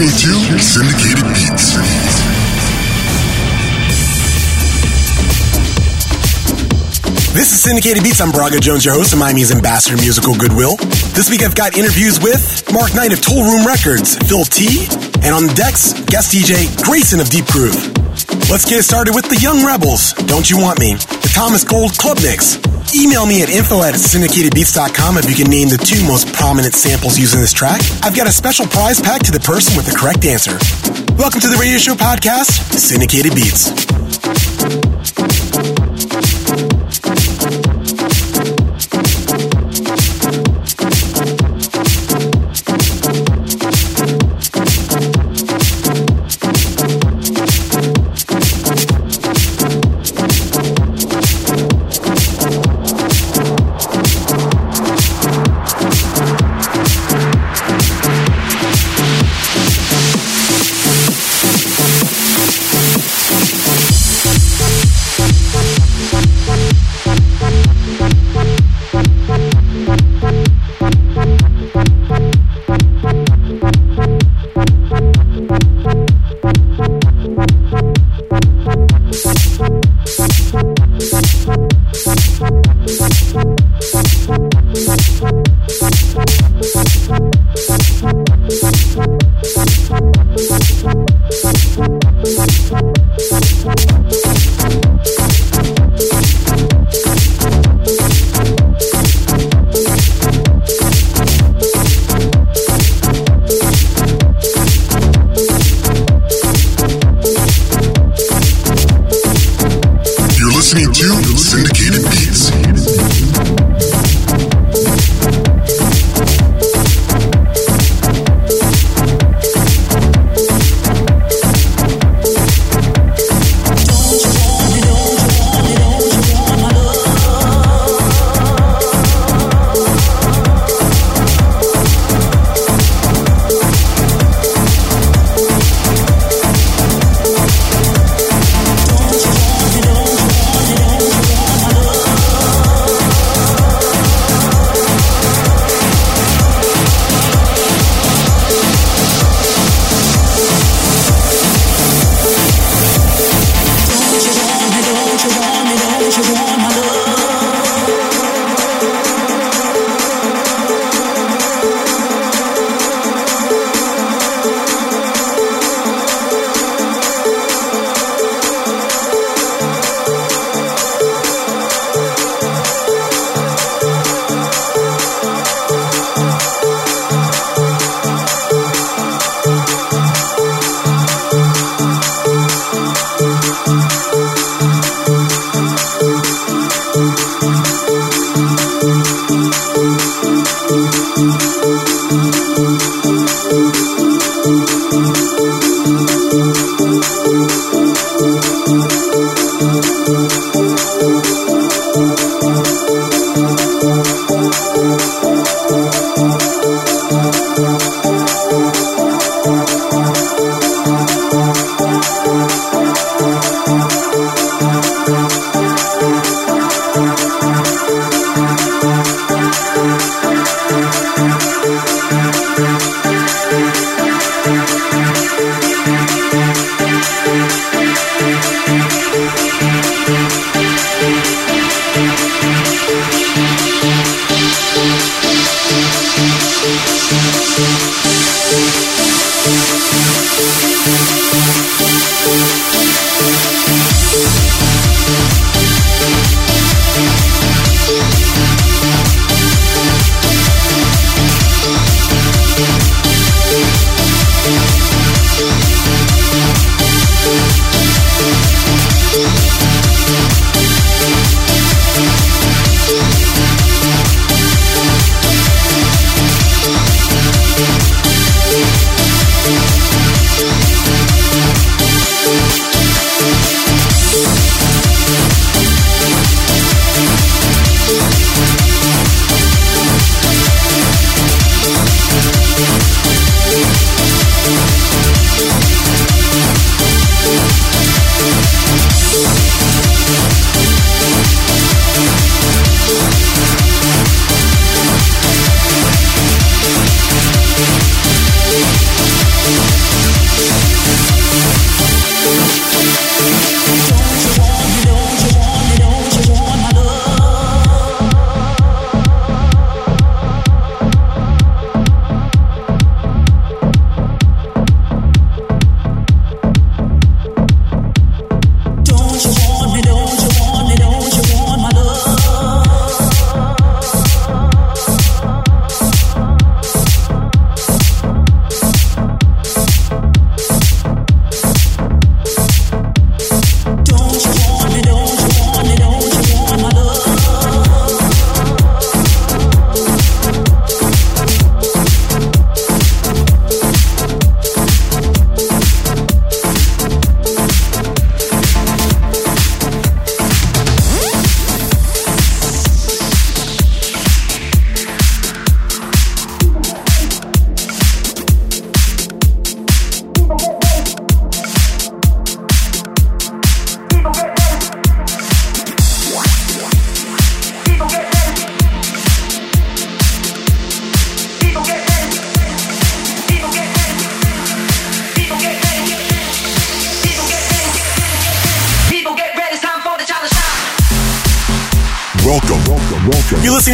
listening 0.00 0.56
to 0.56 0.58
Syndicated 0.58 1.24
Beats. 1.34 1.76
This 7.34 7.52
is 7.52 7.62
Syndicated 7.62 8.02
Beats. 8.02 8.20
I'm 8.22 8.30
Braga 8.30 8.60
Jones, 8.60 8.84
your 8.86 8.94
host 8.94 9.12
of 9.12 9.18
Miami's 9.18 9.52
Ambassador 9.52 9.96
Musical 9.96 10.34
Goodwill. 10.34 10.76
This 11.12 11.28
week 11.28 11.42
I've 11.42 11.54
got 11.54 11.76
interviews 11.76 12.18
with 12.18 12.64
Mark 12.72 12.94
Knight 12.94 13.12
of 13.12 13.20
Toolroom 13.20 13.66
Records, 13.66 14.16
Phil 14.26 14.44
T, 14.44 14.86
and 15.20 15.34
on 15.34 15.46
the 15.46 15.52
decks, 15.54 15.92
guest 16.04 16.32
DJ 16.32 16.64
Grayson 16.82 17.20
of 17.20 17.28
Deep 17.28 17.44
Groove. 17.46 17.76
Let's 18.48 18.64
get 18.64 18.82
started 18.84 19.14
with 19.14 19.28
the 19.28 19.36
Young 19.36 19.66
Rebels, 19.66 20.14
Don't 20.24 20.48
You 20.48 20.58
Want 20.58 20.80
Me, 20.80 20.94
the 20.94 21.30
Thomas 21.34 21.62
Gold 21.62 21.92
Club 21.98 22.16
Mix. 22.22 22.56
Email 22.94 23.24
me 23.24 23.42
at 23.42 23.50
info 23.50 23.84
at 23.84 23.94
syndicatedbeats.com 23.94 25.18
if 25.18 25.28
you 25.28 25.36
can 25.36 25.50
name 25.50 25.68
the 25.68 25.78
two 25.78 26.04
most 26.06 26.32
prominent 26.32 26.74
samples 26.74 27.18
used 27.18 27.34
in 27.34 27.40
this 27.40 27.52
track. 27.52 27.80
I've 28.02 28.16
got 28.16 28.26
a 28.26 28.32
special 28.32 28.66
prize 28.66 29.00
pack 29.00 29.22
to 29.24 29.30
the 29.30 29.40
person 29.40 29.76
with 29.76 29.86
the 29.86 29.96
correct 29.96 30.24
answer. 30.24 30.58
Welcome 31.14 31.40
to 31.40 31.48
the 31.48 31.58
radio 31.60 31.78
show 31.78 31.94
podcast, 31.94 32.50
Syndicated 32.74 33.34
Beats. 33.34 33.99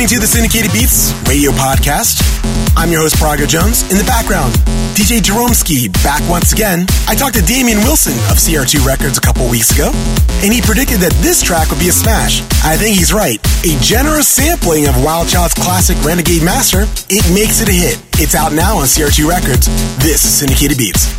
Listening 0.07 0.21
to 0.21 0.27
the 0.27 0.33
Syndicated 0.39 0.73
Beats 0.73 1.11
radio 1.27 1.51
podcast. 1.51 2.23
I'm 2.77 2.93
your 2.93 3.01
host, 3.01 3.19
Braga 3.19 3.47
Jones. 3.47 3.83
In 3.91 3.99
the 3.99 4.05
background, 4.05 4.55
DJ 4.95 5.19
Jeromski 5.19 5.91
back 6.05 6.23
once 6.31 6.53
again. 6.53 6.87
I 7.09 7.17
talked 7.17 7.35
to 7.35 7.43
Damian 7.43 7.79
Wilson 7.79 8.15
of 8.31 8.39
CR2 8.39 8.87
Records 8.87 9.19
a 9.19 9.21
couple 9.21 9.49
weeks 9.51 9.75
ago, 9.75 9.91
and 10.47 10.55
he 10.55 10.63
predicted 10.63 11.01
that 11.01 11.11
this 11.27 11.43
track 11.43 11.71
would 11.71 11.81
be 11.81 11.89
a 11.89 11.93
smash. 11.93 12.43
I 12.63 12.77
think 12.77 12.97
he's 12.97 13.13
right. 13.13 13.43
A 13.67 13.75
generous 13.83 14.29
sampling 14.29 14.87
of 14.87 14.95
Wild 15.03 15.29
Child's 15.29 15.55
classic 15.55 15.99
Renegade 16.05 16.45
Master, 16.45 16.87
it 17.11 17.27
makes 17.35 17.61
it 17.61 17.69
a 17.69 17.75
hit. 17.75 17.99
It's 18.23 18.37
out 18.37 18.53
now 18.53 18.79
on 18.79 18.87
CR2 18.87 19.27
Records. 19.27 19.67
This 19.99 20.23
is 20.23 20.31
Syndicated 20.31 20.79
Beats. 20.79 21.11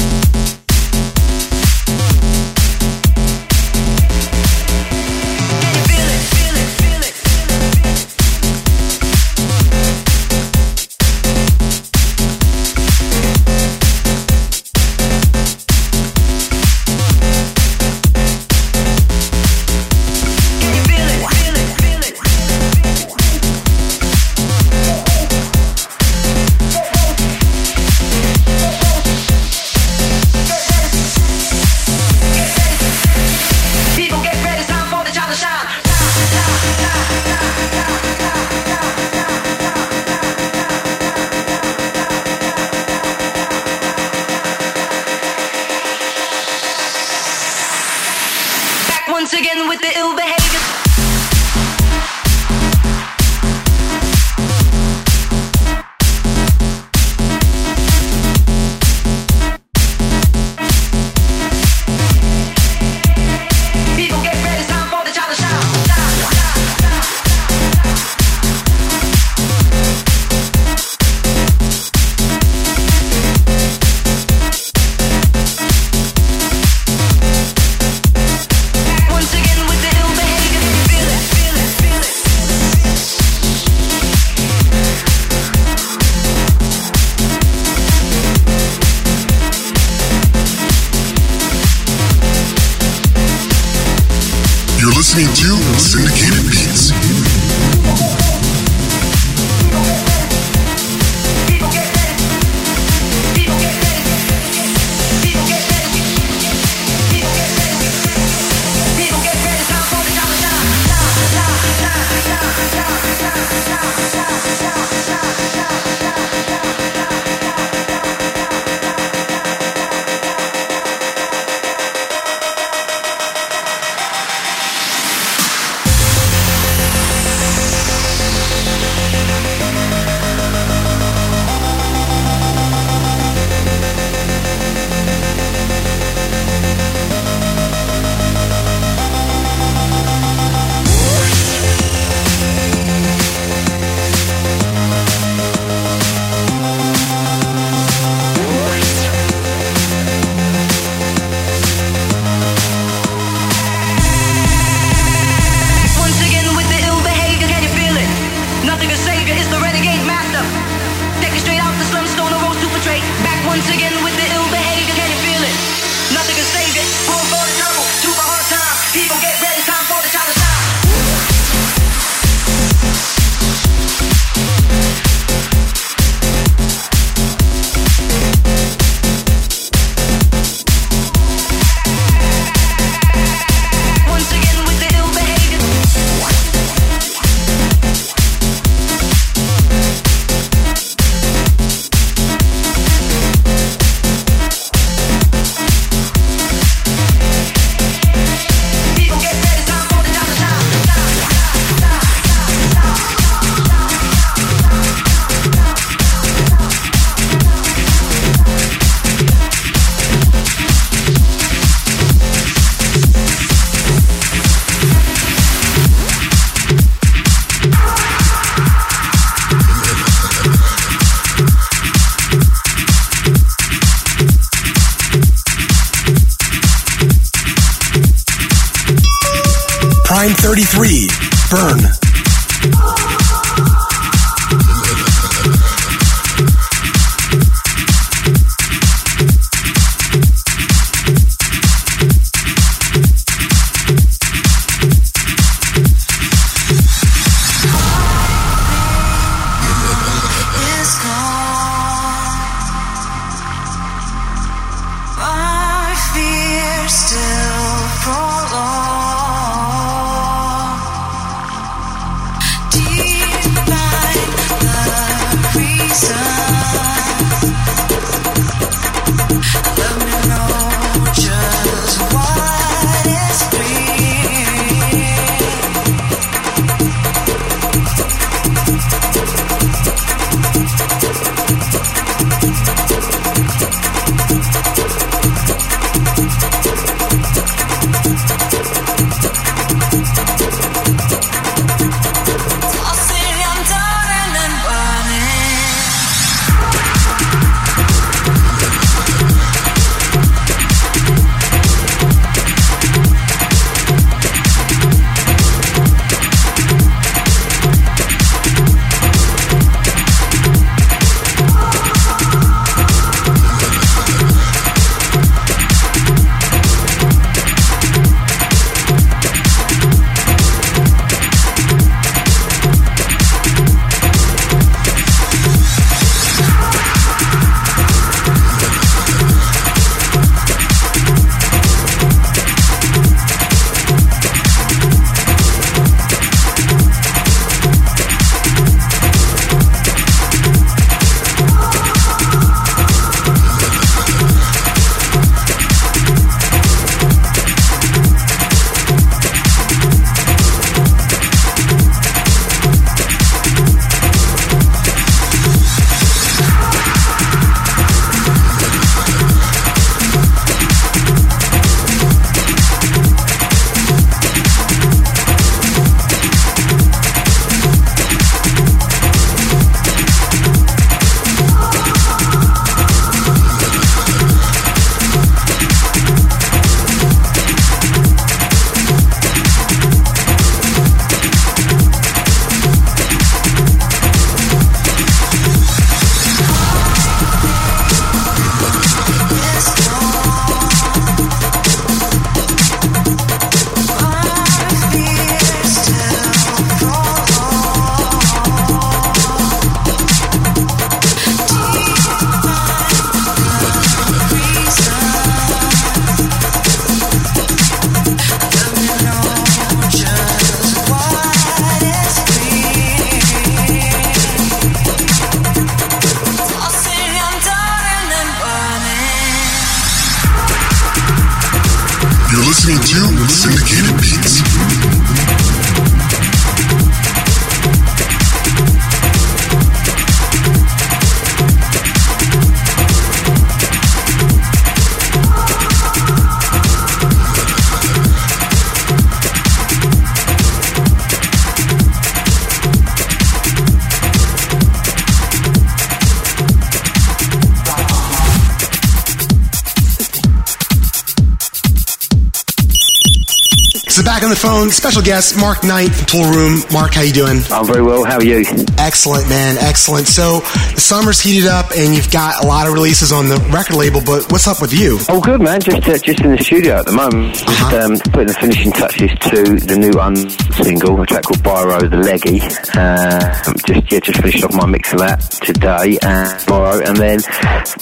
Special 454.72 455.02
guest 455.02 455.38
Mark 455.40 455.64
Knight 455.64 455.90
Tool 456.08 456.26
Room. 456.32 456.60
Mark, 456.72 456.94
how 456.94 457.02
you 457.02 457.14
doing? 457.14 457.42
I'm 457.52 457.66
very 457.66 457.82
well. 457.82 458.04
How 458.04 458.18
are 458.18 458.24
you? 458.24 458.44
Excellent, 458.78 459.28
man. 459.30 459.58
Excellent. 459.60 460.08
So 460.08 460.40
the 460.74 460.80
summer's 460.82 461.20
heated 461.22 461.48
up, 461.48 461.72
and 461.78 461.94
you've 461.96 462.12
got 462.12 462.44
a 462.44 462.48
lot 462.48 462.68
of 462.68 462.74
releases 462.74 463.12
on 463.12 463.28
the 463.28 463.38
record 463.54 463.76
label. 463.76 464.02
But 464.06 464.32
what's 464.32 464.48
up 464.48 464.62
with 464.62 464.74
you? 464.74 464.98
Oh, 465.10 465.22
good 465.22 465.42
man. 465.42 465.62
Just 465.62 465.88
uh, 465.88 465.98
just 465.98 466.20
in 466.22 466.32
the 466.36 466.44
studio 466.44 466.76
at 466.80 466.86
the 466.86 466.92
moment. 466.92 467.36
Just 467.36 467.48
Uh-huh. 467.48 467.78
um, 467.86 467.98
putting 468.12 468.28
the 468.28 468.34
finishing 468.34 468.72
touches 468.72 469.12
to 469.32 469.66
the 469.66 469.78
new 469.78 470.00
un 470.00 470.16
single, 470.64 471.00
a 471.02 471.06
track 471.06 471.24
called 471.24 471.40
Biro 471.40 471.90
the 471.90 471.98
Leggy. 471.98 472.42
Uh, 472.76 473.54
just 473.66 473.92
yeah, 473.92 474.00
just 474.00 474.20
finished 474.22 474.44
off 474.44 474.54
my 474.54 474.66
mix 474.66 474.94
of 474.94 475.00
that 475.00 475.22
today 475.44 475.98
and 476.02 476.40
tomorrow, 476.42 476.80
and 476.86 476.98
then 476.98 477.20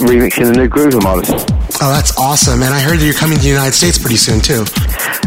remixing 0.01 0.45
the 0.51 0.53
new 0.53 0.67
Groove 0.67 1.01
Models. 1.03 1.29
Oh, 1.81 1.91
that's 1.91 2.17
awesome, 2.17 2.59
man. 2.59 2.71
I 2.71 2.79
heard 2.79 2.99
that 2.99 3.05
you're 3.05 3.13
coming 3.13 3.37
to 3.37 3.43
the 3.43 3.49
United 3.49 3.73
States 3.73 3.97
pretty 3.97 4.17
soon 4.17 4.39
too. 4.39 4.63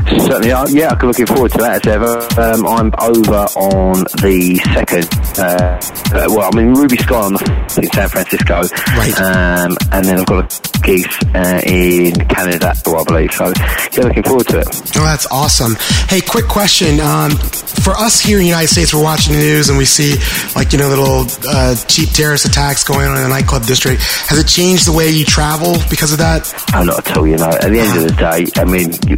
Certainly, 0.08 0.52
uh, 0.52 0.66
yeah, 0.70 0.88
I'm 0.90 1.06
looking 1.06 1.26
forward 1.26 1.52
to 1.52 1.58
that 1.58 1.86
as 1.86 1.92
ever. 1.92 2.18
Um, 2.40 2.66
I'm 2.66 2.92
over 3.00 3.46
on 3.56 4.04
the 4.22 4.56
second. 4.72 5.06
Uh, 5.38 5.80
uh, 6.16 6.26
well, 6.34 6.50
I'm 6.50 6.58
in 6.58 6.72
Ruby 6.74 6.96
Skye 6.96 7.14
on 7.14 7.34
the, 7.34 7.74
in 7.76 7.90
San 7.92 8.08
Francisco, 8.08 8.62
Right. 8.96 9.12
Um, 9.20 9.76
and 9.92 10.04
then 10.04 10.18
I've 10.20 10.26
got 10.26 10.52
a 10.52 10.78
gigs 10.82 11.18
uh, 11.34 11.60
in 11.66 12.14
Canada, 12.28 12.72
I 12.74 13.04
believe. 13.04 13.32
So, 13.32 13.52
yeah, 13.92 14.06
looking 14.06 14.22
forward 14.22 14.46
to 14.48 14.60
it. 14.60 14.68
Oh, 14.96 15.04
that's 15.04 15.26
awesome. 15.30 15.74
Hey, 16.08 16.20
quick 16.20 16.46
question. 16.46 17.00
Um, 17.00 17.32
for 17.32 17.92
us 17.92 18.20
here 18.20 18.38
in 18.38 18.44
the 18.44 18.48
United 18.48 18.68
States, 18.68 18.94
we're 18.94 19.02
watching 19.02 19.34
the 19.34 19.40
news 19.40 19.68
and 19.68 19.76
we 19.78 19.84
see, 19.84 20.16
like, 20.56 20.72
you 20.72 20.78
know, 20.78 20.88
little 20.88 21.26
uh, 21.48 21.74
cheap 21.86 22.08
terrorist 22.10 22.46
attacks 22.46 22.84
going 22.84 23.06
on 23.06 23.16
in 23.16 23.22
the 23.22 23.28
nightclub 23.28 23.64
district. 23.66 24.02
Has 24.28 24.38
it 24.38 24.48
changed 24.48 24.86
the 24.86 24.92
way 24.92 25.10
you 25.10 25.24
travel 25.24 25.76
because 25.90 26.12
of 26.12 26.18
that? 26.18 26.52
I'm 26.68 26.86
not 26.86 27.06
at 27.06 27.16
all. 27.16 27.26
You 27.26 27.36
know, 27.36 27.48
at 27.48 27.70
the 27.70 27.78
end 27.78 27.98
of 27.98 28.04
the 28.04 28.14
day, 28.16 28.46
I 28.56 28.64
mean, 28.64 28.92
you, 29.06 29.16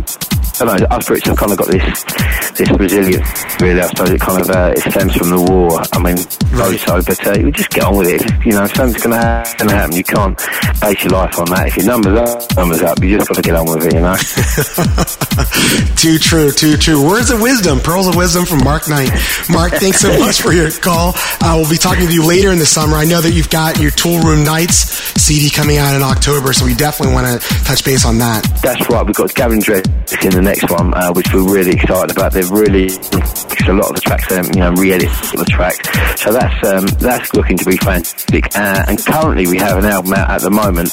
I 0.60 0.64
don't 0.64 0.80
know. 0.80 0.86
Us 0.96 1.08
Brits 1.08 1.24
have 1.26 1.36
kind 1.36 1.52
of 1.52 1.58
got 1.58 1.68
this 1.68 2.04
this 2.58 2.70
resilience. 2.78 3.28
Really, 3.60 3.80
I 3.80 3.86
suppose 3.88 4.10
it 4.10 4.20
kind 4.20 4.40
of 4.42 4.50
uh, 4.50 4.74
it 4.76 4.80
stems 4.92 5.14
from 5.16 5.30
the 5.30 5.40
war. 5.40 5.80
I 5.92 5.98
mean, 5.98 6.16
Right. 6.52 6.78
so, 6.80 7.00
but 7.02 7.26
uh, 7.26 7.38
you 7.38 7.50
just 7.52 7.70
get 7.70 7.84
on 7.84 7.96
with 7.96 8.08
it. 8.08 8.22
You 8.44 8.52
know, 8.52 8.66
something's 8.66 9.02
going 9.02 9.16
to 9.16 9.74
happen. 9.74 9.92
You 9.96 10.04
can't 10.04 10.36
base 10.80 11.02
your 11.04 11.12
life 11.12 11.38
on 11.38 11.46
that. 11.50 11.68
If 11.68 11.76
your 11.78 11.86
numbers 11.86 12.18
up, 12.18 12.56
numbers 12.56 12.82
up. 12.82 13.02
You 13.02 13.16
just 13.18 13.28
got 13.28 13.36
to 13.36 13.42
get 13.42 13.54
on 13.54 13.66
with 13.70 13.86
it. 13.86 13.94
You 13.94 14.00
know. 14.00 14.16
too 15.96 16.18
true, 16.18 16.50
too 16.50 16.76
true. 16.76 17.06
Words 17.06 17.30
of 17.30 17.40
wisdom, 17.40 17.80
pearls 17.80 18.06
of 18.08 18.16
wisdom 18.16 18.44
from 18.44 18.64
Mark 18.64 18.88
Knight. 18.88 19.10
Mark, 19.50 19.72
thanks 19.72 20.00
so 20.00 20.10
much 20.18 20.42
for 20.42 20.52
your 20.52 20.70
call. 20.70 21.12
Uh, 21.40 21.54
we'll 21.56 21.70
be 21.70 21.76
talking 21.76 22.06
to 22.06 22.12
you 22.12 22.26
later 22.26 22.50
in 22.52 22.58
the 22.58 22.66
summer. 22.66 22.96
I 22.96 23.04
know 23.04 23.20
that 23.20 23.32
you've 23.32 23.50
got 23.50 23.78
your 23.80 23.90
Tool 23.90 24.20
Room 24.20 24.44
Knights 24.44 24.90
CD 25.20 25.50
coming 25.50 25.78
out 25.78 25.94
in 25.94 26.02
October, 26.02 26.52
so 26.52 26.64
we 26.64 26.74
definitely 26.74 27.14
want 27.14 27.26
to 27.40 27.48
touch 27.64 27.84
base 27.84 28.04
on 28.04 28.18
that. 28.18 28.42
That's 28.62 28.88
right. 28.90 29.04
We've 29.06 29.14
got 29.14 29.34
Gavin 29.34 29.60
Dredd 29.60 29.86
in 30.24 30.42
the 30.44 30.49
next 30.50 30.70
one, 30.70 30.92
uh, 30.94 31.12
which 31.12 31.32
we're 31.32 31.46
really 31.46 31.72
excited 31.72 32.10
about. 32.10 32.32
They've 32.32 32.50
really, 32.50 32.86
a 32.90 33.72
lot 33.72 33.90
of 33.90 33.94
the 33.94 34.02
tracks, 34.02 34.26
um, 34.32 34.46
you 34.50 34.60
know, 34.60 34.72
re-edit 34.72 35.08
the 35.30 35.46
tracks. 35.48 35.78
So 36.20 36.32
that's 36.32 36.58
um, 36.66 36.86
that's 36.98 37.32
looking 37.34 37.56
to 37.58 37.64
be 37.64 37.76
fantastic. 37.76 38.44
Uh, 38.56 38.84
and 38.88 38.98
currently, 38.98 39.46
we 39.46 39.58
have 39.58 39.78
an 39.78 39.84
album 39.84 40.14
out 40.14 40.30
at 40.30 40.40
the 40.42 40.50
moment. 40.50 40.90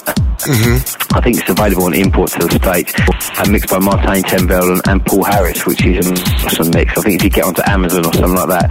I 1.17 1.21
think 1.21 1.39
it's 1.41 1.49
available 1.49 1.85
on 1.85 1.93
import 1.95 2.29
to 2.37 2.45
the 2.45 2.53
states, 2.61 2.93
and 3.39 3.51
mixed 3.51 3.69
by 3.69 3.79
Martijn 3.79 4.23
ten 4.27 4.47
Velden 4.47 4.77
and, 4.77 4.87
and 4.87 5.05
Paul 5.05 5.23
Harris, 5.23 5.65
which 5.65 5.83
is 5.85 6.05
an 6.05 6.17
awesome 6.45 6.69
mix. 6.69 6.95
I 6.97 7.01
think 7.01 7.15
if 7.15 7.23
you 7.23 7.29
get 7.31 7.45
onto 7.45 7.63
Amazon 7.65 8.05
or 8.05 8.13
something 8.13 8.35
like 8.37 8.49
that, 8.49 8.69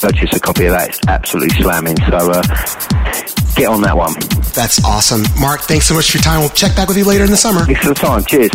purchase 0.00 0.36
a 0.36 0.40
copy 0.40 0.66
of 0.66 0.72
that. 0.76 0.88
It's 0.90 1.00
absolutely 1.08 1.56
slamming. 1.62 1.96
So 2.04 2.20
uh, 2.20 2.42
get 3.56 3.68
on 3.68 3.80
that 3.82 3.96
one. 3.96 4.12
That's 4.52 4.84
awesome. 4.84 5.22
Mark, 5.40 5.62
thanks 5.62 5.86
so 5.86 5.94
much 5.94 6.10
for 6.10 6.18
your 6.18 6.22
time. 6.22 6.40
We'll 6.40 6.50
check 6.50 6.76
back 6.76 6.88
with 6.88 6.98
you 6.98 7.04
later 7.04 7.24
in 7.24 7.30
the 7.30 7.40
summer. 7.40 7.64
Thanks 7.64 7.80
for 7.80 7.88
the 7.88 7.94
time. 7.94 8.24
Cheers. 8.24 8.50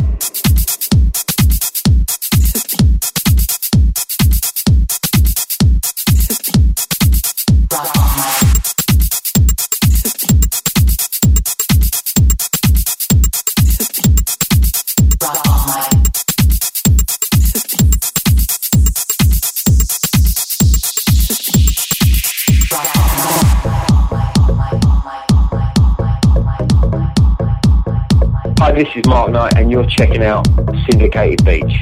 Hi, 28.60 28.72
this 28.72 28.88
is 28.96 29.06
Mark 29.06 29.30
Knight, 29.30 29.56
and 29.56 29.70
you're 29.70 29.86
checking 29.86 30.24
out 30.24 30.48
Syndicated 30.90 31.46
Beats. 31.46 31.76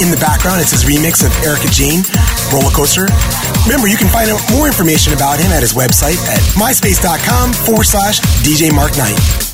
In 0.00 0.10
the 0.10 0.16
background, 0.20 0.60
it's 0.60 0.72
his 0.72 0.84
remix 0.84 1.24
of 1.24 1.32
Erika 1.42 1.68
Jayne, 1.72 2.04
Roller 2.52 2.70
Coaster. 2.70 3.08
Remember, 3.64 3.88
you 3.88 3.96
can 3.96 4.08
find 4.08 4.28
out 4.30 4.40
more 4.52 4.66
information 4.66 5.14
about 5.14 5.40
him 5.40 5.50
at 5.52 5.62
his 5.62 5.72
website 5.72 6.20
at 6.28 6.40
myspace.com 6.52 7.54
forward 7.64 7.84
slash 7.84 8.20
DJ 8.44 8.74
Mark 8.74 8.96
Knight. 8.98 9.45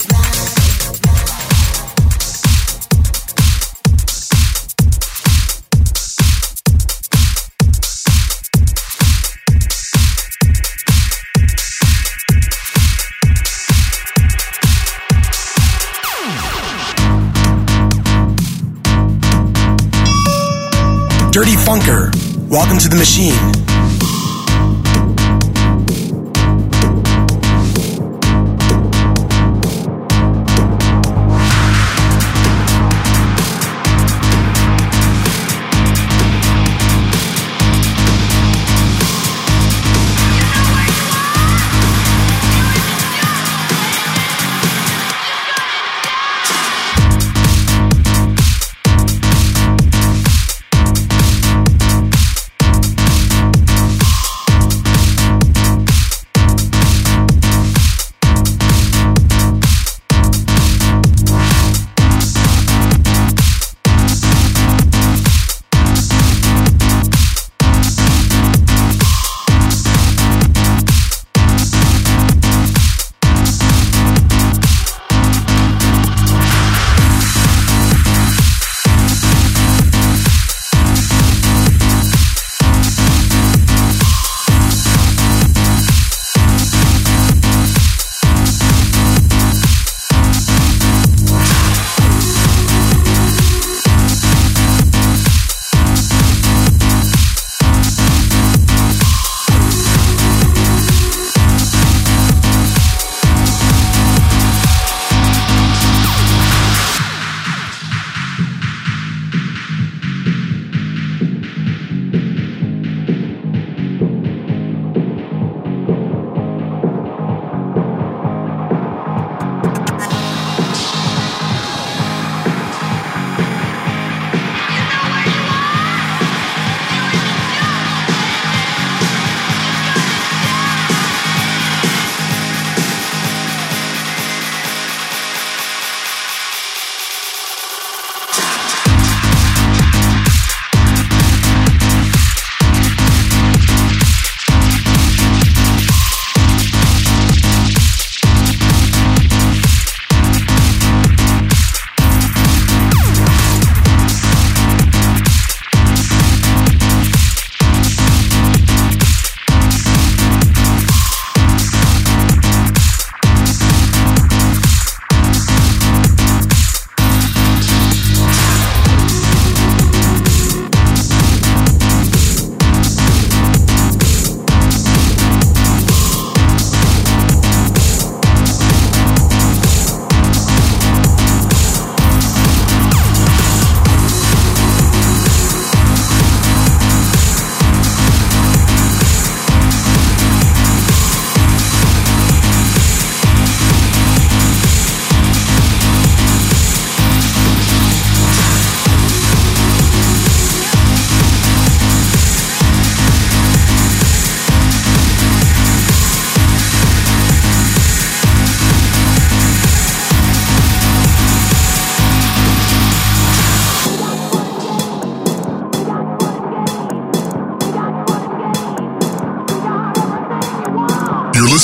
Welcome 22.52 22.76
to 22.80 22.88
the 22.90 22.96
machine. 22.96 23.71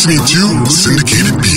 Listening 0.09 0.65
to 0.65 0.71
Syndicated 0.71 1.48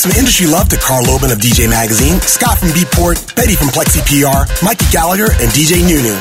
some 0.00 0.12
industry 0.12 0.46
love 0.46 0.66
to 0.66 0.78
Carl 0.78 1.04
Loben 1.04 1.30
of 1.30 1.38
DJ 1.40 1.68
Magazine, 1.68 2.18
Scott 2.22 2.56
from 2.56 2.70
Beatport, 2.70 3.36
Betty 3.36 3.54
from 3.54 3.68
Plexi 3.68 4.00
PR, 4.08 4.48
Mikey 4.64 4.86
Gallagher, 4.90 5.30
and 5.32 5.50
DJ 5.52 5.84
Nunu. 5.86 6.16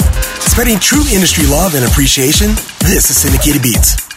Spreading 0.52 0.78
true 0.80 1.06
industry 1.14 1.48
love 1.48 1.76
and 1.76 1.86
appreciation, 1.86 2.50
this 2.84 3.10
is 3.10 3.16
Syndicated 3.16 3.62
Beats. 3.62 4.09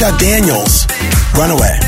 Mischa 0.00 0.16
Daniels, 0.16 0.86
Runaway. 1.34 1.79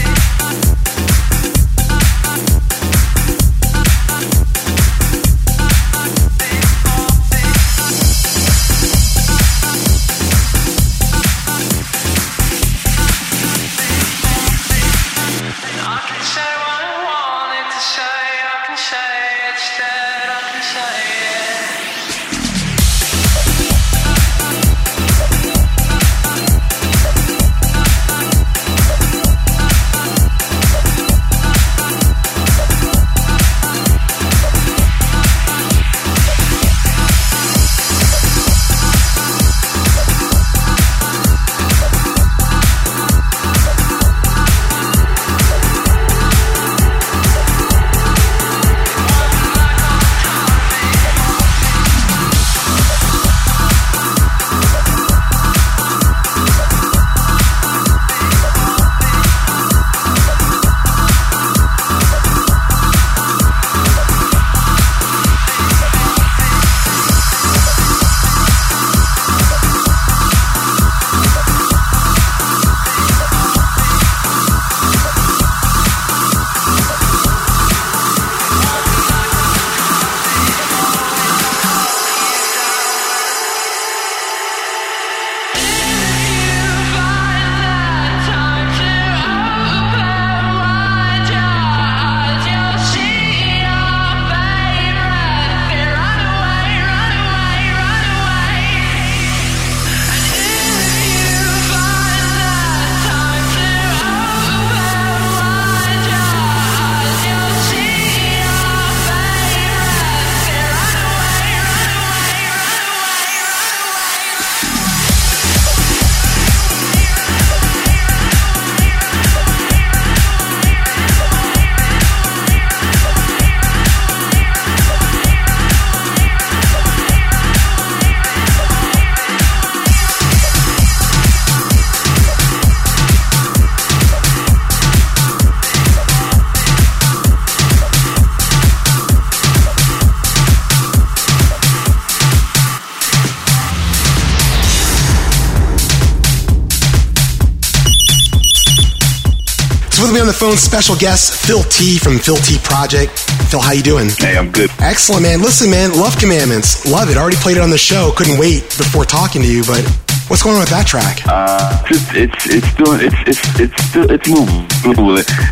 So 150.53 150.57
with 150.57 150.69
me 150.69 150.77
on 150.77 150.83
the 150.83 150.83
phone, 150.83 150.83
special 150.83 150.97
guest 150.97 151.47
Phil 151.47 151.63
T 151.65 151.99
from 151.99 152.19
Phil 152.19 152.37
T 152.37 152.59
Project. 152.63 153.19
Phil, 153.49 153.61
how 153.61 153.73
you 153.73 153.83
doing? 153.83 154.11
Hey, 154.19 154.37
I'm 154.37 154.51
good. 154.51 154.71
Excellent, 154.81 155.23
man. 155.23 155.41
Listen, 155.41 155.71
man, 155.71 155.93
love 155.97 156.17
Commandments. 156.19 156.85
Love 156.85 157.11
it. 157.11 157.17
Already 157.17 157.37
played 157.37 157.57
it 157.57 157.63
on 157.63 157.71
the 157.71 157.79
show. 157.79 158.13
Couldn't 158.17 158.39
wait 158.39 158.63
before 158.77 159.05
talking 159.05 159.41
to 159.43 159.49
you, 159.49 159.65
but 159.65 159.81
what's 160.29 160.43
going 160.43 160.57
on 160.57 160.61
with 160.61 160.71
that 160.71 160.87
track? 160.87 161.23
Uh, 161.27 161.83
it's 161.89 162.05
it's 162.13 162.47
it's 162.47 162.75
doing 162.77 163.01
it's 163.01 163.17
it's 163.27 163.41
it's 163.61 163.77
still 163.89 164.11
it's 164.11 164.29
moving. 164.29 164.69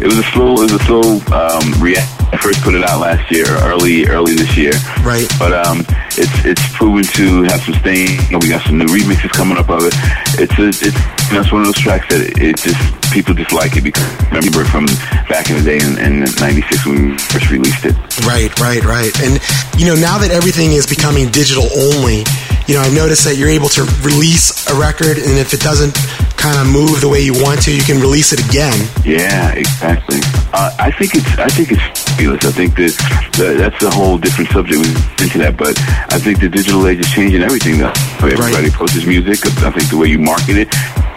It 0.00 0.06
was 0.06 0.18
a 0.18 0.26
slow 0.32 0.60
it 0.60 0.68
was 0.68 0.76
a 0.76 0.84
slow 0.84 1.20
um, 1.32 1.64
react. 1.80 2.10
I 2.32 2.36
first 2.36 2.60
put 2.60 2.74
it 2.74 2.84
out 2.84 3.00
last 3.00 3.30
year, 3.30 3.46
early 3.64 4.06
early 4.06 4.34
this 4.34 4.56
year. 4.56 4.76
Right. 5.00 5.28
But 5.38 5.52
um, 5.52 5.80
it's 6.16 6.44
it's 6.44 6.64
proven 6.76 7.04
to 7.16 7.42
have 7.48 7.60
some 7.62 7.74
staying. 7.80 8.20
We 8.36 8.48
got 8.48 8.64
some 8.66 8.78
new 8.78 8.86
remixes 8.86 9.32
coming 9.32 9.56
up 9.56 9.70
of 9.70 9.84
it. 9.84 9.94
It's 10.36 10.56
a, 10.58 10.68
it's 10.68 10.98
you 11.30 11.34
know, 11.34 11.40
it's 11.40 11.52
one 11.52 11.62
of 11.62 11.68
those 11.72 11.80
tracks 11.80 12.08
that 12.12 12.36
it 12.36 12.56
just 12.56 12.99
people 13.10 13.34
just 13.34 13.52
like 13.52 13.76
it 13.76 13.82
because 13.82 14.06
remember 14.30 14.64
from 14.64 14.86
back 15.28 15.50
in 15.50 15.56
the 15.58 15.64
day 15.64 15.78
in, 15.78 15.98
in 15.98 16.24
'96 16.40 16.86
when 16.86 17.10
we 17.10 17.18
first 17.18 17.50
released 17.50 17.84
it. 17.84 17.94
Right, 18.24 18.50
right, 18.60 18.84
right. 18.84 19.12
And 19.20 19.38
you 19.78 19.86
know, 19.86 19.94
now 19.94 20.18
that 20.18 20.30
everything 20.30 20.72
is 20.72 20.86
becoming 20.86 21.28
digital 21.30 21.66
only, 21.74 22.24
you 22.70 22.78
know, 22.78 22.82
I've 22.82 22.94
noticed 22.94 23.24
that 23.24 23.36
you're 23.36 23.50
able 23.50 23.68
to 23.74 23.82
release 24.06 24.66
a 24.70 24.74
record, 24.78 25.18
and 25.18 25.34
if 25.38 25.52
it 25.52 25.60
doesn't 25.60 25.94
kind 26.38 26.56
of 26.56 26.70
move 26.72 27.00
the 27.02 27.08
way 27.08 27.20
you 27.20 27.34
want 27.34 27.60
to, 27.66 27.74
you 27.74 27.82
can 27.82 28.00
release 28.00 28.32
it 28.32 28.40
again. 28.40 28.78
Yeah, 29.04 29.52
exactly. 29.52 30.22
Uh, 30.54 30.70
I 30.78 30.90
think 30.90 31.14
it's 31.14 31.30
I 31.38 31.48
think 31.48 31.72
it's 31.72 31.82
fabulous. 32.14 32.44
I 32.44 32.52
think 32.52 32.74
that, 32.76 32.94
that 33.38 33.52
that's 33.58 33.82
a 33.82 33.90
whole 33.90 34.18
different 34.18 34.50
subject 34.50 34.78
We 34.78 34.88
into 35.18 35.38
that, 35.38 35.56
but 35.56 35.74
I 36.14 36.18
think 36.18 36.40
the 36.40 36.48
digital 36.48 36.86
age 36.86 37.00
is 37.00 37.10
changing 37.10 37.42
everything. 37.42 37.78
Though 37.78 37.92
everybody 38.22 38.70
right. 38.70 38.72
posts 38.72 39.04
music. 39.04 39.42
I 39.62 39.70
think 39.70 39.90
the 39.90 39.98
way 39.98 40.08
you 40.08 40.18
market 40.18 40.56
it, 40.56 40.68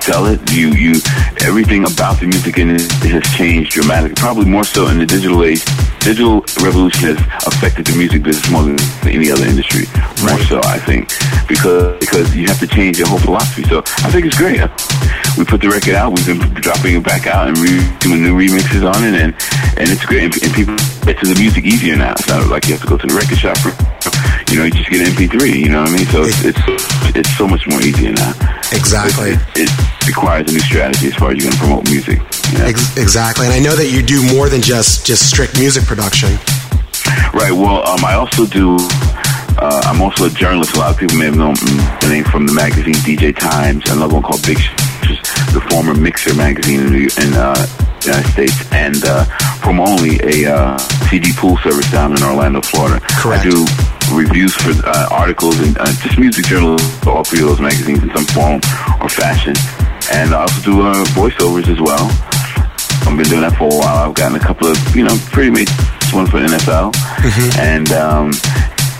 sell 0.03 0.25
it, 0.25 0.39
you 0.51 0.75
you 0.75 0.99
everything 1.47 1.87
about 1.87 2.19
the 2.19 2.27
music 2.27 2.59
in 2.59 2.75
it 2.75 2.83
has 3.07 3.23
changed 3.39 3.71
dramatically. 3.71 4.19
Probably 4.19 4.43
more 4.43 4.65
so 4.65 4.87
in 4.91 4.99
the 4.99 5.05
digital 5.05 5.43
age. 5.47 5.63
Digital 6.03 6.43
revolution 6.59 7.15
has 7.15 7.19
affected 7.47 7.87
the 7.87 7.95
music 7.95 8.21
business 8.21 8.51
more 8.51 8.63
than 8.67 8.75
any 9.07 9.31
other 9.31 9.47
industry. 9.47 9.87
More 10.19 10.35
right. 10.35 10.47
so, 10.51 10.59
I 10.59 10.75
think, 10.83 11.07
because 11.47 11.95
because 12.03 12.35
you 12.35 12.51
have 12.51 12.59
to 12.59 12.67
change 12.67 12.99
your 12.99 13.07
whole 13.07 13.23
philosophy. 13.23 13.63
So 13.63 13.79
I 14.03 14.11
think 14.11 14.27
it's 14.27 14.35
great. 14.35 14.59
We 15.39 15.47
put 15.47 15.63
the 15.63 15.71
record 15.71 15.95
out. 15.95 16.11
We've 16.11 16.27
been 16.27 16.43
dropping 16.59 16.99
it 16.99 17.03
back 17.03 17.23
out 17.25 17.47
and 17.47 17.57
re- 17.57 17.87
doing 18.03 18.27
new 18.27 18.35
remixes 18.35 18.83
on 18.83 19.07
it, 19.07 19.15
and 19.15 19.31
and 19.79 19.87
it's 19.87 20.03
great. 20.03 20.27
And, 20.27 20.35
and 20.43 20.51
people 20.51 20.75
get 21.07 21.15
to 21.23 21.27
the 21.31 21.39
music 21.39 21.63
easier 21.63 21.95
now. 21.95 22.11
It's 22.11 22.27
not 22.27 22.51
like 22.51 22.67
you 22.67 22.75
have 22.75 22.83
to 22.83 22.91
go 22.91 22.99
to 22.99 23.07
the 23.07 23.15
record 23.15 23.39
shop. 23.39 23.55
For, 23.63 23.71
you 24.53 24.59
know, 24.59 24.65
you 24.65 24.71
just 24.71 24.89
get 24.91 25.01
an 25.01 25.13
MP3. 25.15 25.65
You 25.65 25.69
know 25.69 25.81
what 25.81 25.89
I 25.89 25.97
mean? 25.97 26.05
So 26.13 26.21
it's 26.21 26.45
it's, 26.45 26.61
it's 27.17 27.37
so 27.37 27.47
much 27.47 27.65
more 27.67 27.81
easier 27.81 28.13
now. 28.13 28.37
Exactly. 28.71 29.31
It, 29.57 29.67
it, 29.67 29.69
requires 30.05 30.49
a 30.49 30.51
new 30.51 30.59
strategy 30.59 31.07
as 31.07 31.15
far 31.15 31.31
as 31.31 31.37
you're 31.37 31.49
going 31.49 31.53
to 31.53 31.59
promote 31.59 31.85
music. 31.89 32.19
You 32.51 32.59
know? 32.59 32.65
Ex- 32.65 32.97
exactly. 32.97 33.45
And 33.47 33.55
I 33.55 33.59
know 33.59 33.73
that 33.73 33.87
you 33.87 34.03
do 34.03 34.21
more 34.35 34.49
than 34.49 34.61
just 34.61 35.07
just 35.07 35.27
strict 35.27 35.57
music 35.57 35.85
production. 35.85 36.37
Right. 37.33 37.51
Well, 37.51 37.81
um, 37.87 38.05
I 38.05 38.13
also 38.13 38.45
do. 38.45 38.77
Uh, 39.57 39.81
I'm 39.85 40.01
also 40.01 40.25
a 40.25 40.29
journalist. 40.29 40.75
A 40.75 40.79
lot 40.79 40.91
of 40.93 40.99
people 40.99 41.17
may 41.17 41.25
have 41.25 41.37
known 41.37 41.55
the 41.55 42.07
name 42.09 42.25
from 42.25 42.45
the 42.45 42.53
magazine 42.53 42.93
DJ 43.01 43.35
Times. 43.35 43.89
Another 43.89 44.13
one 44.13 44.23
called 44.23 44.45
Big, 44.45 44.59
which 45.01 45.17
is 45.17 45.19
the 45.53 45.65
former 45.71 45.95
Mixer 45.95 46.35
magazine 46.35 46.81
in 46.81 46.93
the 46.93 47.05
in, 47.25 47.33
uh, 47.33 47.57
United 48.05 48.29
States, 48.29 48.71
and 48.71 49.01
uh, 49.05 49.25
Promo 49.63 49.87
Only 49.87 50.19
a 50.21 50.53
uh, 50.53 50.77
CD 51.09 51.31
pool 51.33 51.57
service 51.57 51.89
down 51.89 52.11
in 52.11 52.21
Orlando, 52.21 52.61
Florida. 52.61 52.99
Correct. 53.17 53.45
I 53.45 53.49
do 53.49 53.65
reviews 54.13 54.53
for 54.55 54.71
uh, 54.85 55.07
articles 55.11 55.59
and 55.59 55.77
uh, 55.77 55.85
just 56.01 56.17
music 56.17 56.45
journals 56.45 56.81
for 57.03 57.11
all 57.11 57.23
three 57.23 57.41
of 57.41 57.47
those 57.47 57.61
magazines 57.61 58.01
in 58.03 58.09
some 58.15 58.25
form 58.25 58.61
or 59.01 59.09
fashion. 59.09 59.53
And 60.11 60.33
I 60.33 60.41
also 60.41 60.61
do 60.61 60.81
uh, 60.81 61.03
voiceovers 61.15 61.67
as 61.67 61.79
well. 61.79 62.07
I've 63.05 63.17
been 63.17 63.27
doing 63.27 63.41
that 63.41 63.55
for 63.57 63.65
a 63.65 63.75
while. 63.75 64.09
I've 64.09 64.15
gotten 64.15 64.35
a 64.35 64.39
couple 64.39 64.67
of, 64.67 64.77
you 64.95 65.03
know, 65.03 65.15
pretty 65.31 65.51
much 65.51 65.69
one 66.13 66.27
for 66.27 66.39
NFL. 66.39 66.93
Mm-hmm. 66.93 67.59
And 67.59 67.91
um, 67.91 68.27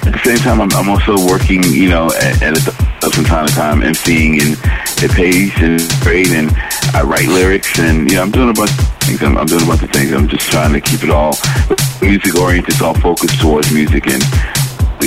at 0.05 0.11
the 0.11 0.21
same 0.23 0.37
time, 0.37 0.59
I'm, 0.59 0.71
I'm 0.73 0.89
also 0.89 1.15
working, 1.25 1.63
you 1.63 1.89
know, 1.89 2.07
at, 2.07 2.41
at 2.41 2.57
a, 2.57 3.09
from 3.09 3.23
time 3.25 3.47
to 3.47 3.53
time, 3.53 3.81
emceeing 3.81 4.41
and 4.41 4.57
it 5.03 5.11
pays 5.11 5.51
and 5.61 5.79
great. 6.01 6.27
And 6.29 6.51
I 6.93 7.03
write 7.03 7.27
lyrics 7.27 7.79
and, 7.79 8.09
you 8.09 8.17
know, 8.17 8.23
I'm 8.23 8.31
doing 8.31 8.49
a 8.49 8.53
bunch 8.53 8.71
of 8.71 8.87
things. 9.03 9.21
I'm, 9.21 9.37
I'm 9.37 9.45
doing 9.45 9.63
a 9.63 9.67
bunch 9.67 9.83
of 9.83 9.91
things. 9.91 10.11
I'm 10.11 10.27
just 10.27 10.49
trying 10.51 10.73
to 10.73 10.81
keep 10.81 11.03
it 11.03 11.09
all 11.09 11.35
music 12.01 12.35
oriented. 12.35 12.75
It's 12.75 12.81
all 12.81 12.95
focused 12.95 13.39
towards 13.39 13.73
music 13.73 14.07
and 14.07 14.23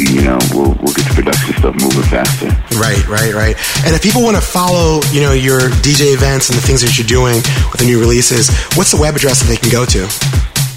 you 0.03 0.23
know, 0.23 0.39
we'll, 0.53 0.75
we'll 0.83 0.93
get 0.93 1.07
the 1.09 1.15
production 1.15 1.55
stuff 1.57 1.75
moving 1.77 2.03
faster. 2.11 2.49
Right, 2.77 3.07
right, 3.09 3.33
right. 3.33 3.57
And 3.85 3.95
if 3.95 4.03
people 4.03 4.23
want 4.23 4.37
to 4.37 4.43
follow, 4.43 5.01
you 5.13 5.23
know, 5.23 5.33
your 5.33 5.71
DJ 5.81 6.13
events 6.15 6.51
and 6.51 6.59
the 6.59 6.63
things 6.63 6.83
that 6.83 6.99
you're 6.99 7.07
doing 7.07 7.37
with 7.73 7.81
the 7.81 7.87
new 7.87 7.99
releases, 8.01 8.51
what's 8.77 8.91
the 8.93 9.01
web 9.01 9.15
address 9.17 9.41
that 9.41 9.49
they 9.49 9.57
can 9.57 9.71
go 9.71 9.87
to? 9.87 10.07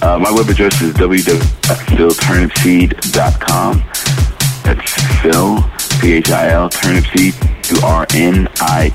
Uh, 0.02 0.18
my 0.18 0.32
web 0.32 0.48
address 0.48 0.82
is 0.82 0.94
www.philturnipseed.com. 0.94 3.84
That's 4.64 4.94
Phil, 5.22 5.62
P-H-I-L, 6.00 6.70
turnipseed, 6.70 7.36
U-R-N-I-P-S-E-E-D 7.76 8.94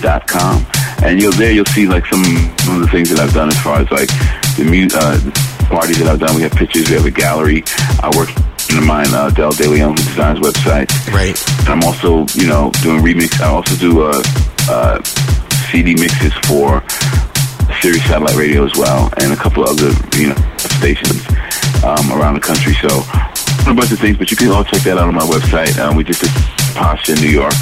dot 0.00 0.26
com. 0.26 0.64
And 1.02 1.20
you'll 1.20 1.32
there 1.32 1.50
you'll 1.50 1.64
see 1.66 1.86
like 1.86 2.06
some, 2.06 2.22
some 2.58 2.76
of 2.76 2.82
the 2.82 2.88
things 2.92 3.10
that 3.10 3.18
I've 3.18 3.34
done 3.34 3.48
as 3.48 3.58
far 3.60 3.80
as 3.80 3.90
like 3.90 4.08
the 4.56 4.64
music, 4.64 4.96
uh, 5.02 5.18
parties 5.64 5.98
that 5.98 6.08
I've 6.08 6.20
done. 6.20 6.34
We 6.36 6.42
have 6.42 6.52
pictures. 6.52 6.88
We 6.88 6.96
have 6.96 7.06
a 7.06 7.10
gallery. 7.10 7.64
I 8.02 8.10
work 8.16 8.30
in 8.70 8.84
mine, 8.86 9.12
uh, 9.12 9.30
Del 9.30 9.52
De 9.52 9.68
Leon, 9.68 9.96
who 9.96 10.02
designs 10.04 10.38
websites. 10.40 10.92
Right. 11.12 11.36
I'm 11.68 11.82
also, 11.82 12.26
you 12.38 12.48
know, 12.48 12.70
doing 12.82 13.02
remix. 13.02 13.40
I 13.40 13.48
also 13.48 13.76
do 13.76 14.02
uh, 14.02 14.22
uh, 14.68 15.02
CD 15.70 15.94
mixes 15.94 16.32
for 16.46 16.82
Sirius 17.80 18.04
Satellite 18.06 18.36
Radio 18.36 18.64
as 18.64 18.74
well, 18.76 19.10
and 19.18 19.32
a 19.32 19.36
couple 19.36 19.64
of 19.64 19.70
other, 19.70 19.92
you 20.18 20.28
know, 20.28 20.38
stations 20.78 21.24
um, 21.84 22.12
around 22.12 22.34
the 22.34 22.40
country. 22.40 22.74
So 22.74 22.88
a 23.72 23.74
bunch 23.74 23.92
of 23.92 23.98
things, 23.98 24.18
but 24.18 24.30
you 24.30 24.36
can 24.36 24.50
all 24.50 24.64
check 24.64 24.82
that 24.82 24.98
out 24.98 25.08
on 25.08 25.14
my 25.14 25.24
website. 25.24 25.78
Um, 25.78 25.96
we 25.96 26.04
just 26.04 26.20
did 26.20 26.30
Posh 26.74 27.08
in 27.08 27.16
New 27.16 27.30
York. 27.30 27.54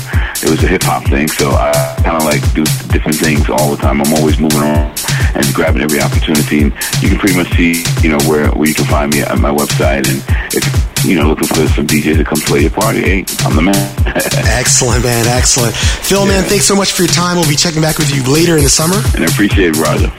It 0.42 0.50
was 0.50 0.62
a 0.64 0.66
hip 0.66 0.82
hop 0.82 1.04
thing, 1.04 1.28
so 1.28 1.50
I 1.50 1.70
kind 2.02 2.16
of 2.16 2.24
like 2.24 2.42
do 2.54 2.64
different 2.90 3.16
things 3.16 3.48
all 3.48 3.70
the 3.70 3.76
time. 3.76 4.00
I'm 4.00 4.12
always 4.14 4.38
moving 4.38 4.62
on 4.62 4.90
and 5.34 5.44
grabbing 5.54 5.82
every 5.82 6.00
opportunity. 6.00 6.62
And 6.62 6.72
you 7.00 7.08
can 7.08 7.18
pretty 7.18 7.36
much 7.36 7.52
see, 7.54 7.84
you 8.02 8.10
know, 8.10 8.18
where 8.26 8.50
where 8.52 8.68
you 8.68 8.74
can 8.74 8.86
find 8.86 9.12
me 9.12 9.20
at 9.20 9.38
my 9.38 9.52
website. 9.52 10.08
And 10.08 10.18
if 10.50 10.64
you 11.04 11.14
know 11.14 11.28
looking 11.28 11.46
for 11.46 11.66
some 11.76 11.86
DJs 11.86 12.18
to 12.18 12.24
come 12.24 12.40
play 12.40 12.66
your 12.66 12.74
party, 12.74 13.00
hey, 13.00 13.18
I'm 13.46 13.54
the 13.54 13.62
man. 13.62 13.86
excellent, 14.58 15.04
man. 15.04 15.26
Excellent, 15.28 15.74
Phil, 15.74 16.26
yeah. 16.26 16.40
man. 16.40 16.44
Thanks 16.44 16.64
so 16.64 16.74
much 16.74 16.92
for 16.92 17.02
your 17.02 17.12
time. 17.12 17.36
We'll 17.36 17.48
be 17.48 17.56
checking 17.56 17.82
back 17.82 17.98
with 17.98 18.10
you 18.10 18.24
later 18.26 18.56
in 18.56 18.64
the 18.64 18.72
summer. 18.72 18.96
And 19.14 19.22
I 19.22 19.28
appreciate 19.28 19.76
it, 19.76 19.78
Roger. 19.78 20.10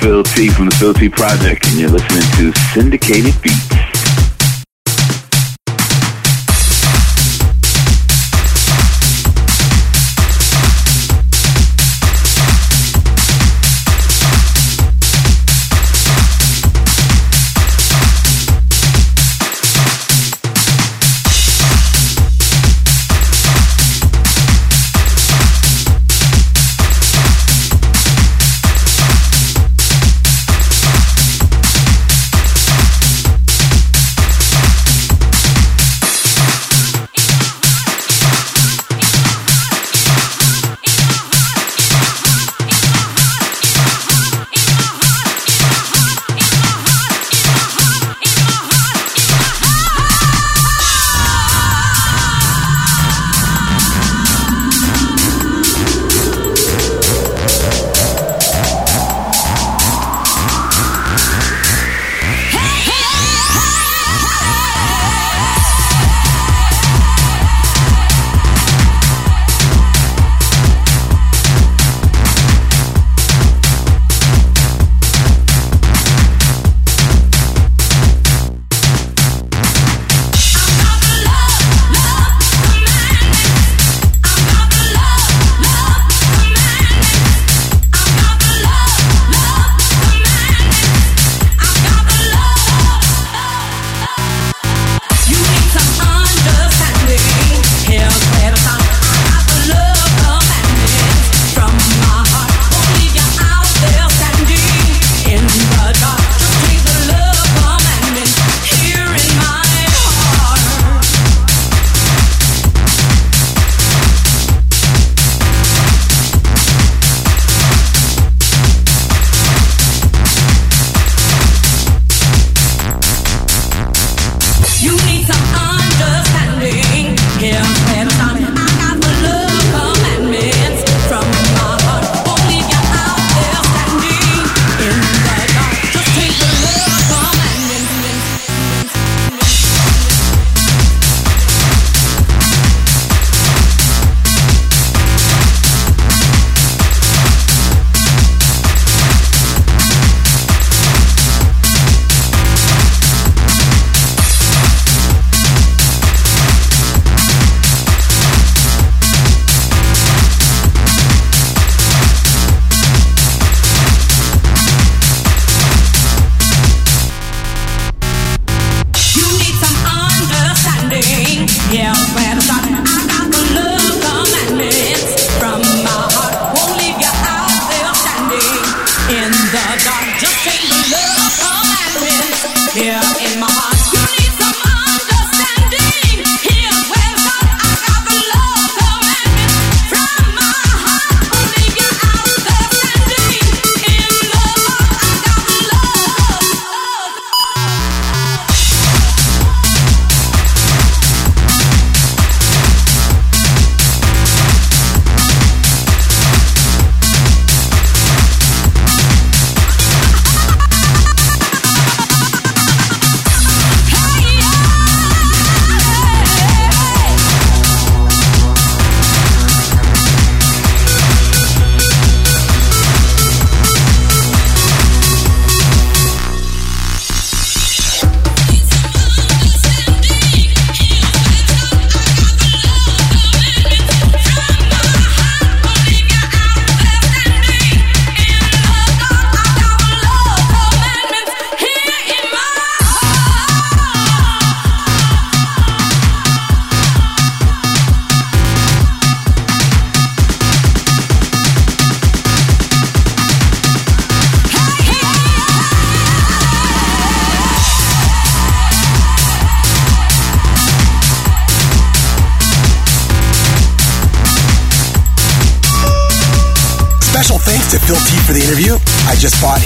Phil 0.00 0.22
T 0.22 0.48
from 0.48 0.66
the 0.66 0.74
Phil 0.76 0.94
T 0.94 1.08
Project, 1.08 1.66
and 1.68 1.80
you're 1.80 1.90
listening 1.90 2.52
to 2.52 2.58
Syndicated 2.72 3.34
Beats. 3.42 3.87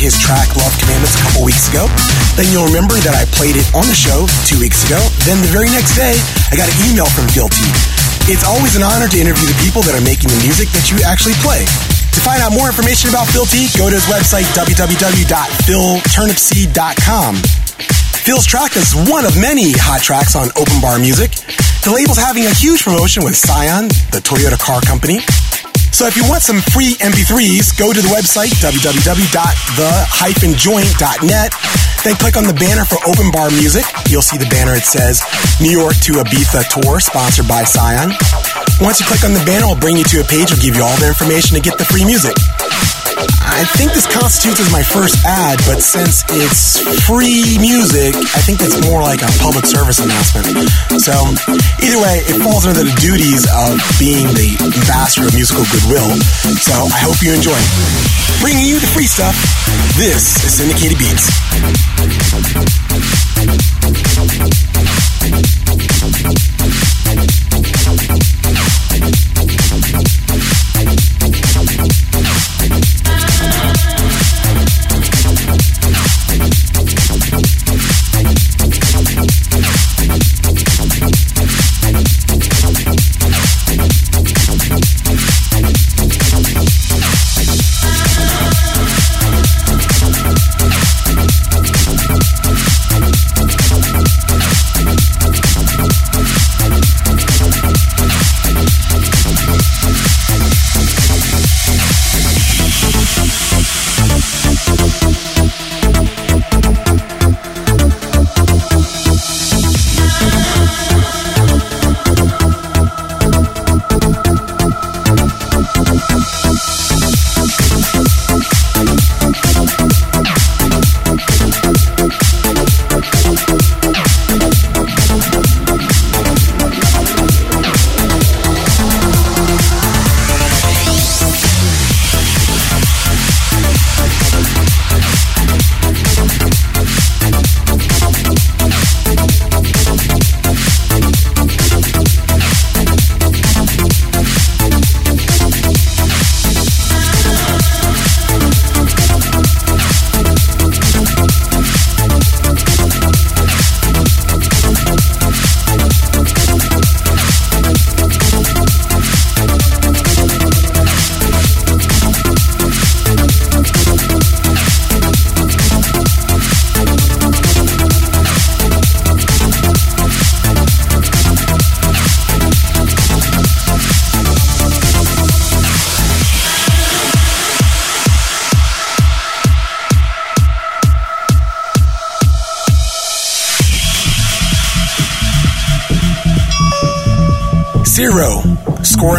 His 0.02 0.18
track 0.18 0.50
Love 0.58 0.74
Commandments 0.82 1.14
a 1.14 1.22
couple 1.22 1.46
weeks 1.46 1.70
ago. 1.70 1.86
Then 2.34 2.50
you'll 2.50 2.66
remember 2.66 2.98
that 3.06 3.14
I 3.14 3.22
played 3.30 3.54
it 3.54 3.62
on 3.70 3.86
the 3.86 3.94
show 3.94 4.26
two 4.42 4.58
weeks 4.58 4.82
ago. 4.82 4.98
Then 5.22 5.38
the 5.38 5.46
very 5.54 5.70
next 5.70 5.94
day, 5.94 6.18
I 6.50 6.58
got 6.58 6.66
an 6.66 6.74
email 6.90 7.06
from 7.06 7.30
Phil 7.30 7.46
T. 7.46 7.62
It's 8.26 8.42
always 8.42 8.74
an 8.74 8.82
honor 8.82 9.06
to 9.06 9.14
interview 9.14 9.46
the 9.46 9.54
people 9.62 9.78
that 9.86 9.94
are 9.94 10.02
making 10.02 10.34
the 10.34 10.42
music 10.42 10.74
that 10.74 10.90
you 10.90 10.98
actually 11.06 11.38
play. 11.38 11.62
To 12.18 12.20
find 12.26 12.42
out 12.42 12.50
more 12.50 12.66
information 12.66 13.14
about 13.14 13.30
Phil 13.30 13.46
T, 13.46 13.70
go 13.78 13.86
to 13.86 13.94
his 13.94 14.02
website, 14.10 14.50
www.philturnipseed.com. 14.58 17.32
Phil's 18.26 18.46
track 18.46 18.74
is 18.74 18.90
one 19.06 19.22
of 19.22 19.38
many 19.38 19.70
hot 19.78 20.02
tracks 20.02 20.34
on 20.34 20.50
Open 20.58 20.82
Bar 20.82 20.98
Music. 20.98 21.30
The 21.86 21.94
label's 21.94 22.18
having 22.18 22.42
a 22.46 22.54
huge 22.54 22.82
promotion 22.82 23.22
with 23.22 23.38
Scion, 23.38 23.86
the 24.10 24.18
Toyota 24.18 24.58
car 24.58 24.82
company. 24.82 25.22
So 26.02 26.08
if 26.08 26.16
you 26.18 26.26
want 26.26 26.42
some 26.42 26.58
free 26.74 26.98
MP3s, 26.98 27.78
go 27.78 27.94
to 27.94 28.02
the 28.02 28.10
website 28.10 28.50
www.the-joint.net. 28.58 31.50
Then 32.02 32.14
click 32.18 32.34
on 32.34 32.42
the 32.42 32.58
banner 32.58 32.82
for 32.84 32.98
Open 33.06 33.30
Bar 33.30 33.54
Music. 33.54 33.86
You'll 34.10 34.26
see 34.26 34.34
the 34.36 34.50
banner. 34.50 34.74
It 34.74 34.82
says 34.82 35.22
New 35.62 35.70
York 35.70 35.94
to 36.02 36.18
Ibiza 36.18 36.66
Tour, 36.74 36.98
sponsored 36.98 37.46
by 37.46 37.62
Scion. 37.62 38.10
Once 38.82 38.98
you 38.98 39.06
click 39.06 39.22
on 39.22 39.30
the 39.30 39.46
banner, 39.46 39.70
it'll 39.70 39.78
bring 39.78 39.94
you 39.94 40.02
to 40.10 40.18
a 40.18 40.26
page. 40.26 40.50
It'll 40.50 40.58
give 40.58 40.74
you 40.74 40.82
all 40.82 40.98
the 40.98 41.06
information 41.06 41.54
to 41.54 41.62
get 41.62 41.78
the 41.78 41.86
free 41.86 42.04
music. 42.04 42.34
I 43.42 43.64
think 43.78 43.92
this 43.92 44.06
constitutes 44.06 44.60
as 44.60 44.70
my 44.72 44.82
first 44.82 45.18
ad, 45.26 45.58
but 45.66 45.82
since 45.82 46.24
it's 46.30 46.82
free 47.06 47.58
music, 47.60 48.16
I 48.16 48.40
think 48.42 48.58
that's 48.58 48.78
more 48.86 49.02
like 49.02 49.22
a 49.22 49.30
public 49.38 49.66
service 49.66 50.00
announcement. 50.00 50.46
So, 50.98 51.14
either 51.82 52.00
way, 52.02 52.24
it 52.26 52.42
falls 52.42 52.66
under 52.66 52.82
the 52.82 52.94
duties 52.98 53.46
of 53.54 53.78
being 53.98 54.26
the 54.34 54.58
ambassador 54.62 55.28
of 55.28 55.34
musical 55.34 55.64
goodwill. 55.70 56.10
So, 56.58 56.74
I 56.90 57.00
hope 57.04 57.22
you 57.22 57.32
enjoy. 57.34 57.58
Bringing 58.40 58.66
you 58.66 58.80
the 58.80 58.90
free 58.90 59.06
stuff, 59.06 59.36
this 59.94 60.42
is 60.42 60.58
Syndicated 60.58 60.98
Beats. 60.98 61.30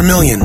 Million. 0.04 0.43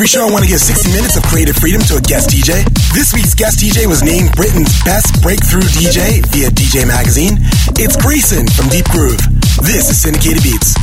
Every 0.00 0.08
show 0.08 0.26
I 0.26 0.32
want 0.32 0.44
to 0.44 0.48
give 0.48 0.60
60 0.60 0.96
minutes 0.96 1.18
of 1.18 1.22
creative 1.24 1.56
freedom 1.56 1.82
to 1.82 1.96
a 1.96 2.00
guest 2.00 2.30
DJ. 2.30 2.64
This 2.96 3.12
week's 3.12 3.34
guest 3.34 3.60
DJ 3.60 3.84
was 3.84 4.02
named 4.02 4.32
Britain's 4.32 4.72
best 4.82 5.20
breakthrough 5.20 5.60
DJ 5.76 6.24
via 6.32 6.48
DJ 6.48 6.88
Magazine. 6.88 7.36
It's 7.76 8.00
Grayson 8.00 8.48
from 8.48 8.70
Deep 8.70 8.86
Groove. 8.88 9.20
This 9.60 9.90
is 9.90 10.00
Syndicated 10.00 10.42
Beats. 10.42 10.79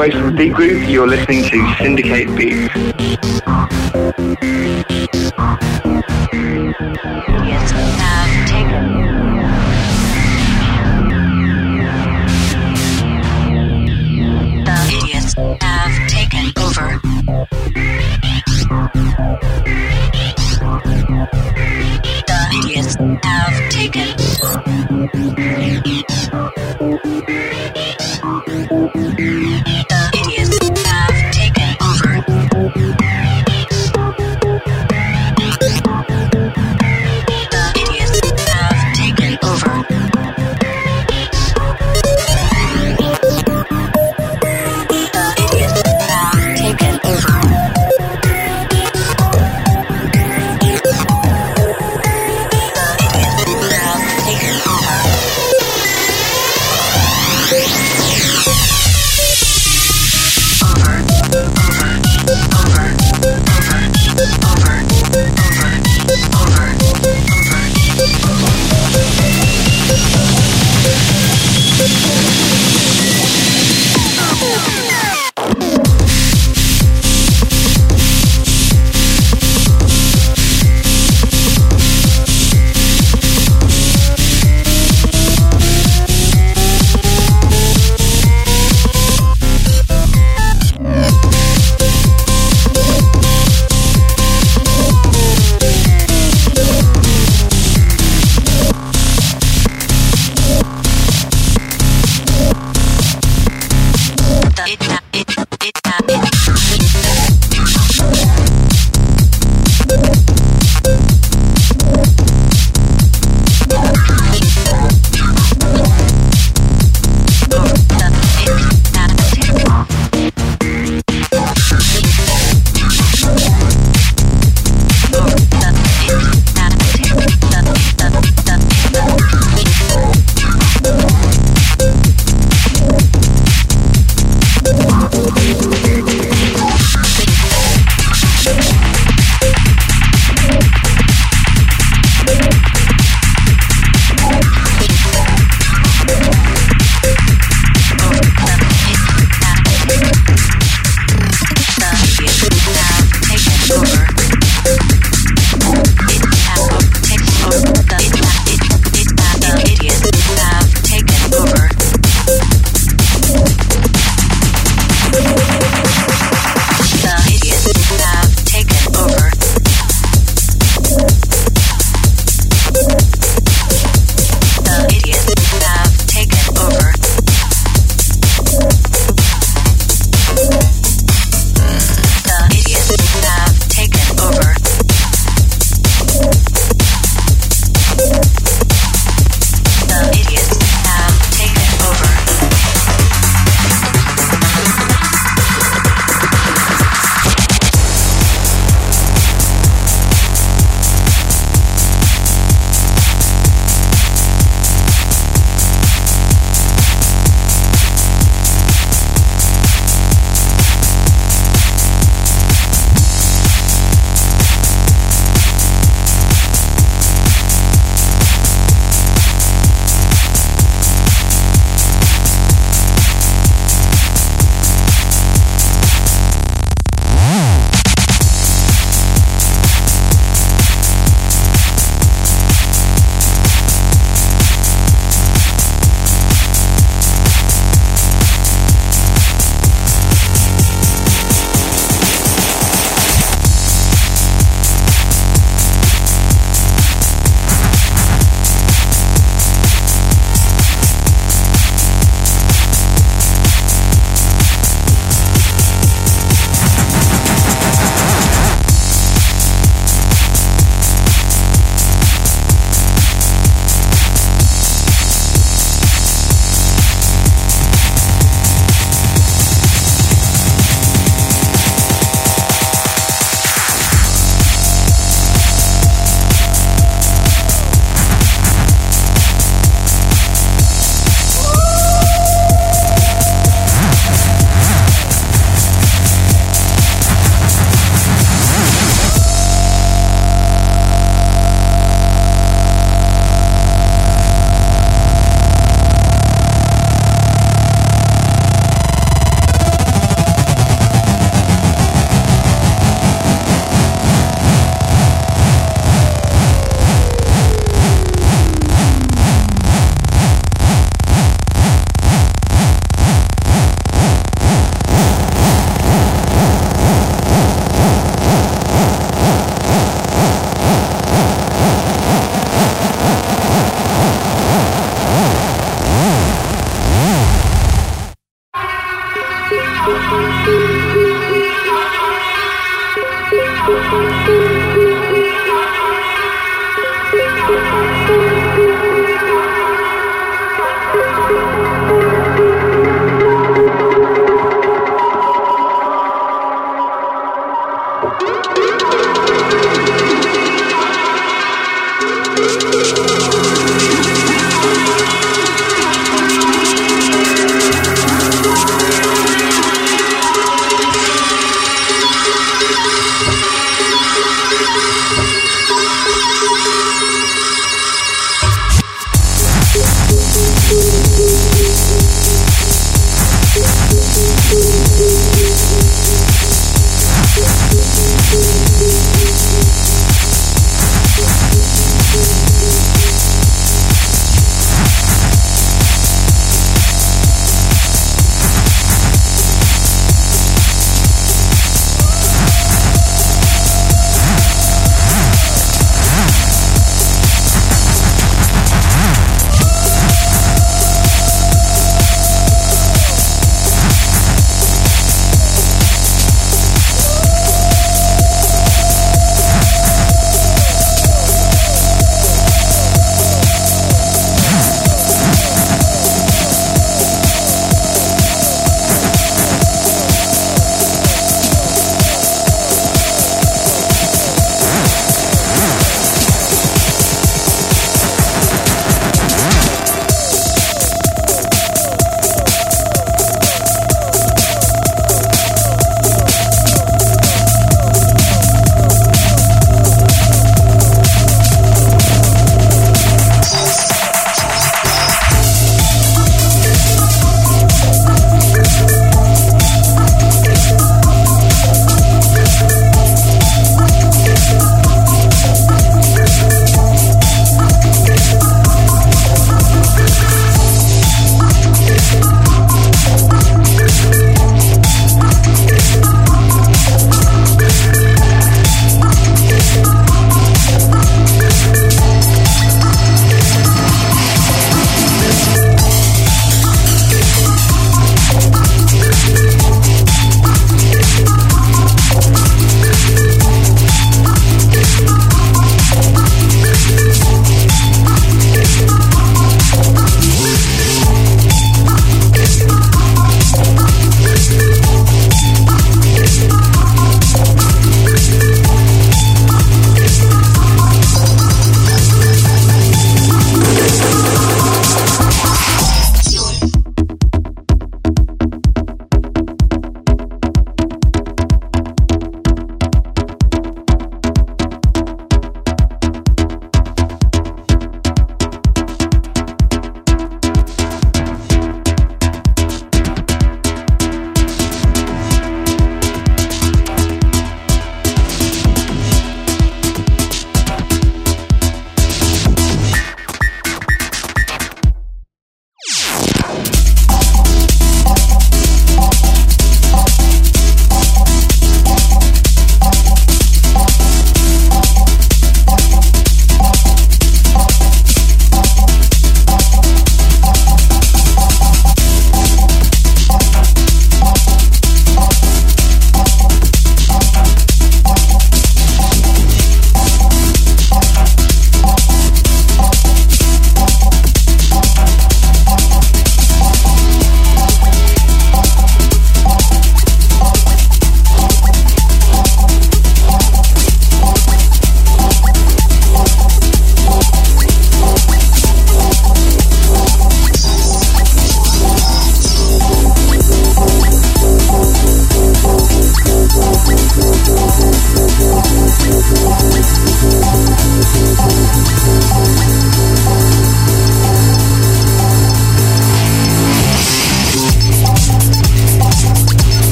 Grace 0.00 0.14
from 0.14 0.34
Deep 0.34 0.54
Groove. 0.54 0.88
You're 0.88 1.06
listening 1.06 1.44
to 1.44 1.74
Syndicate 1.74 2.34
Beats. 2.34 2.99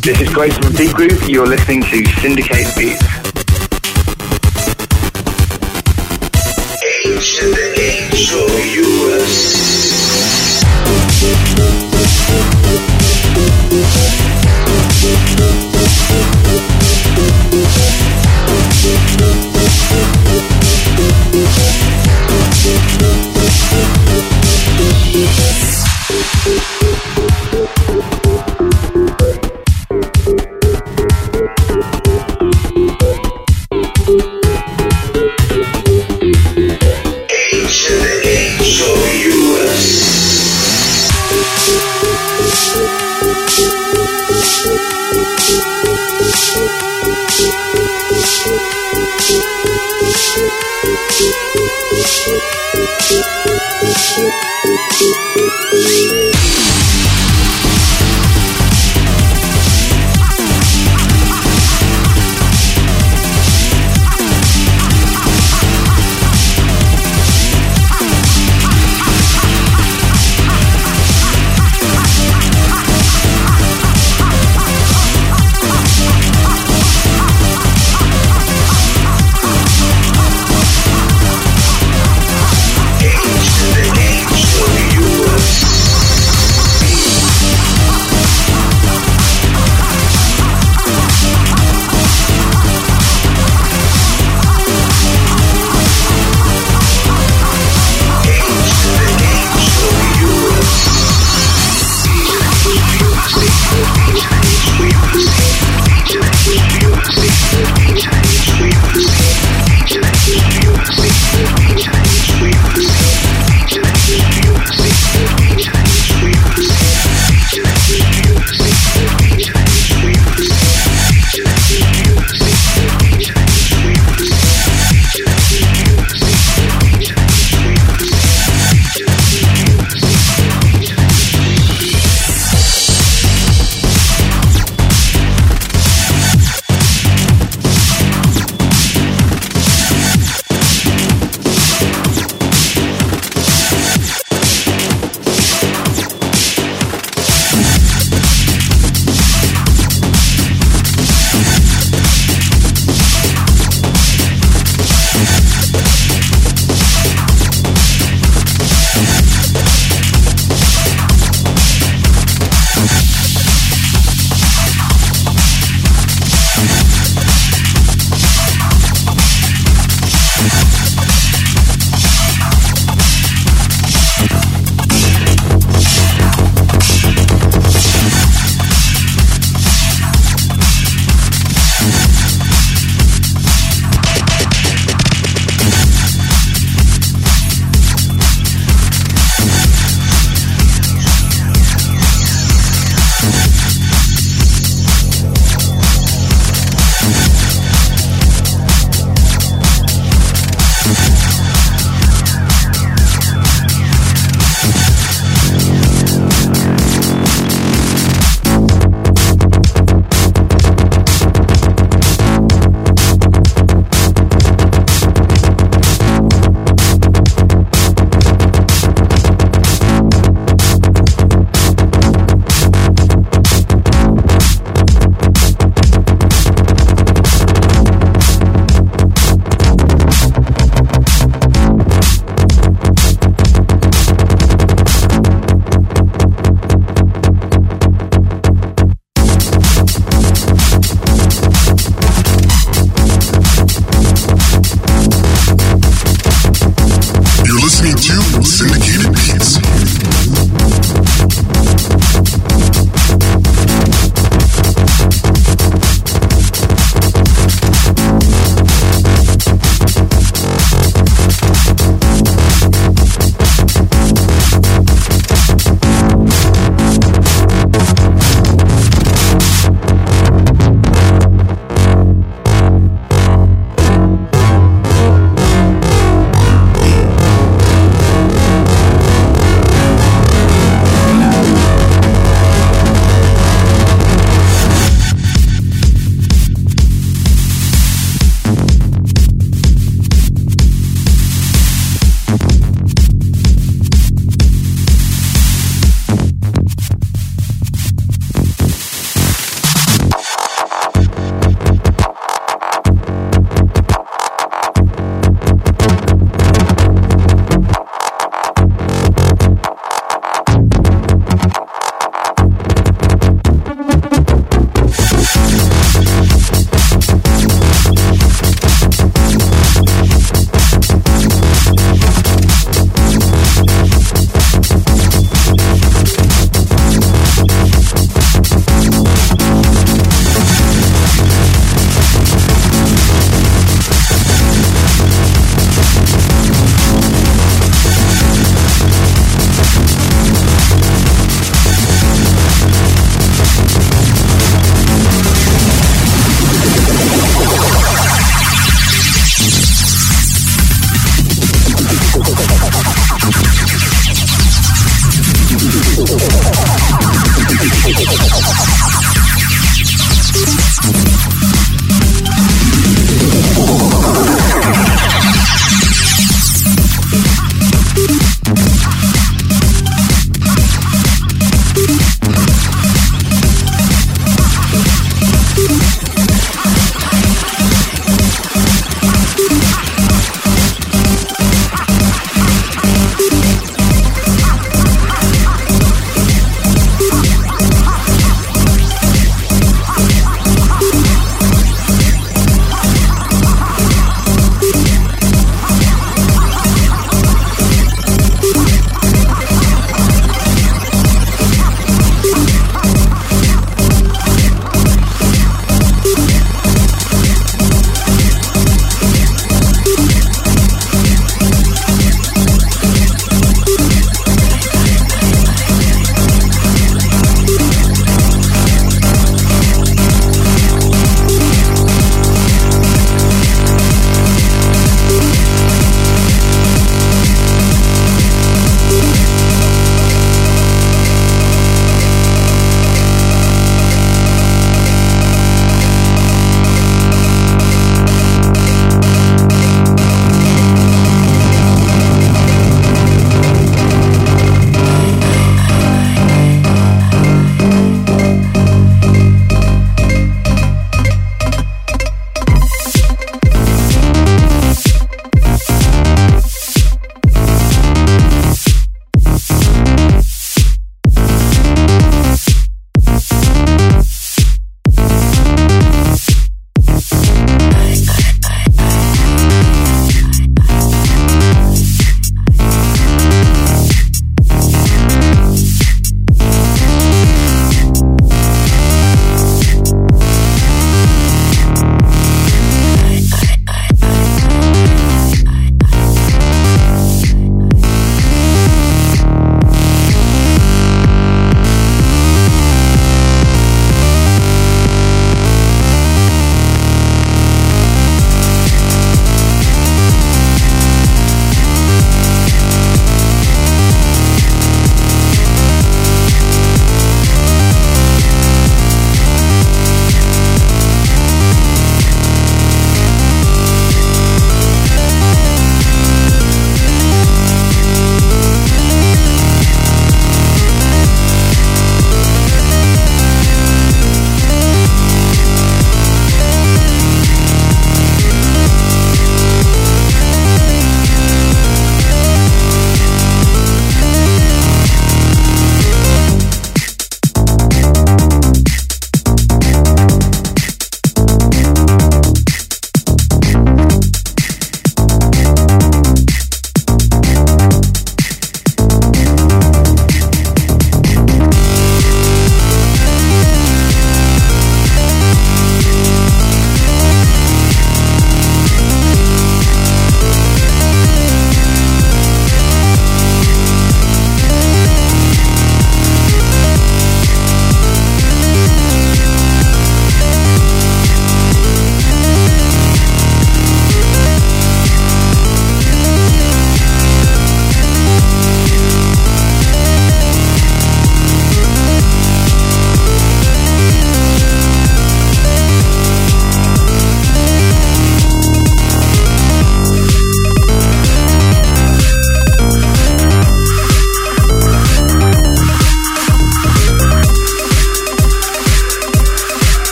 This 0.00 0.20
is 0.20 0.28
Grace 0.32 0.56
from 0.56 0.72
Deep 0.74 0.92
Groove. 0.92 1.28
You're 1.28 1.46
listening 1.46 1.82
to 1.82 2.04
Syndicated 2.20 2.72
Beats. 2.76 3.07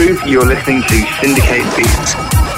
Groove. 0.00 0.22
You're 0.26 0.46
listening 0.46 0.80
to 0.82 1.06
Syndicated 1.20 1.76
Beats. 1.76 2.49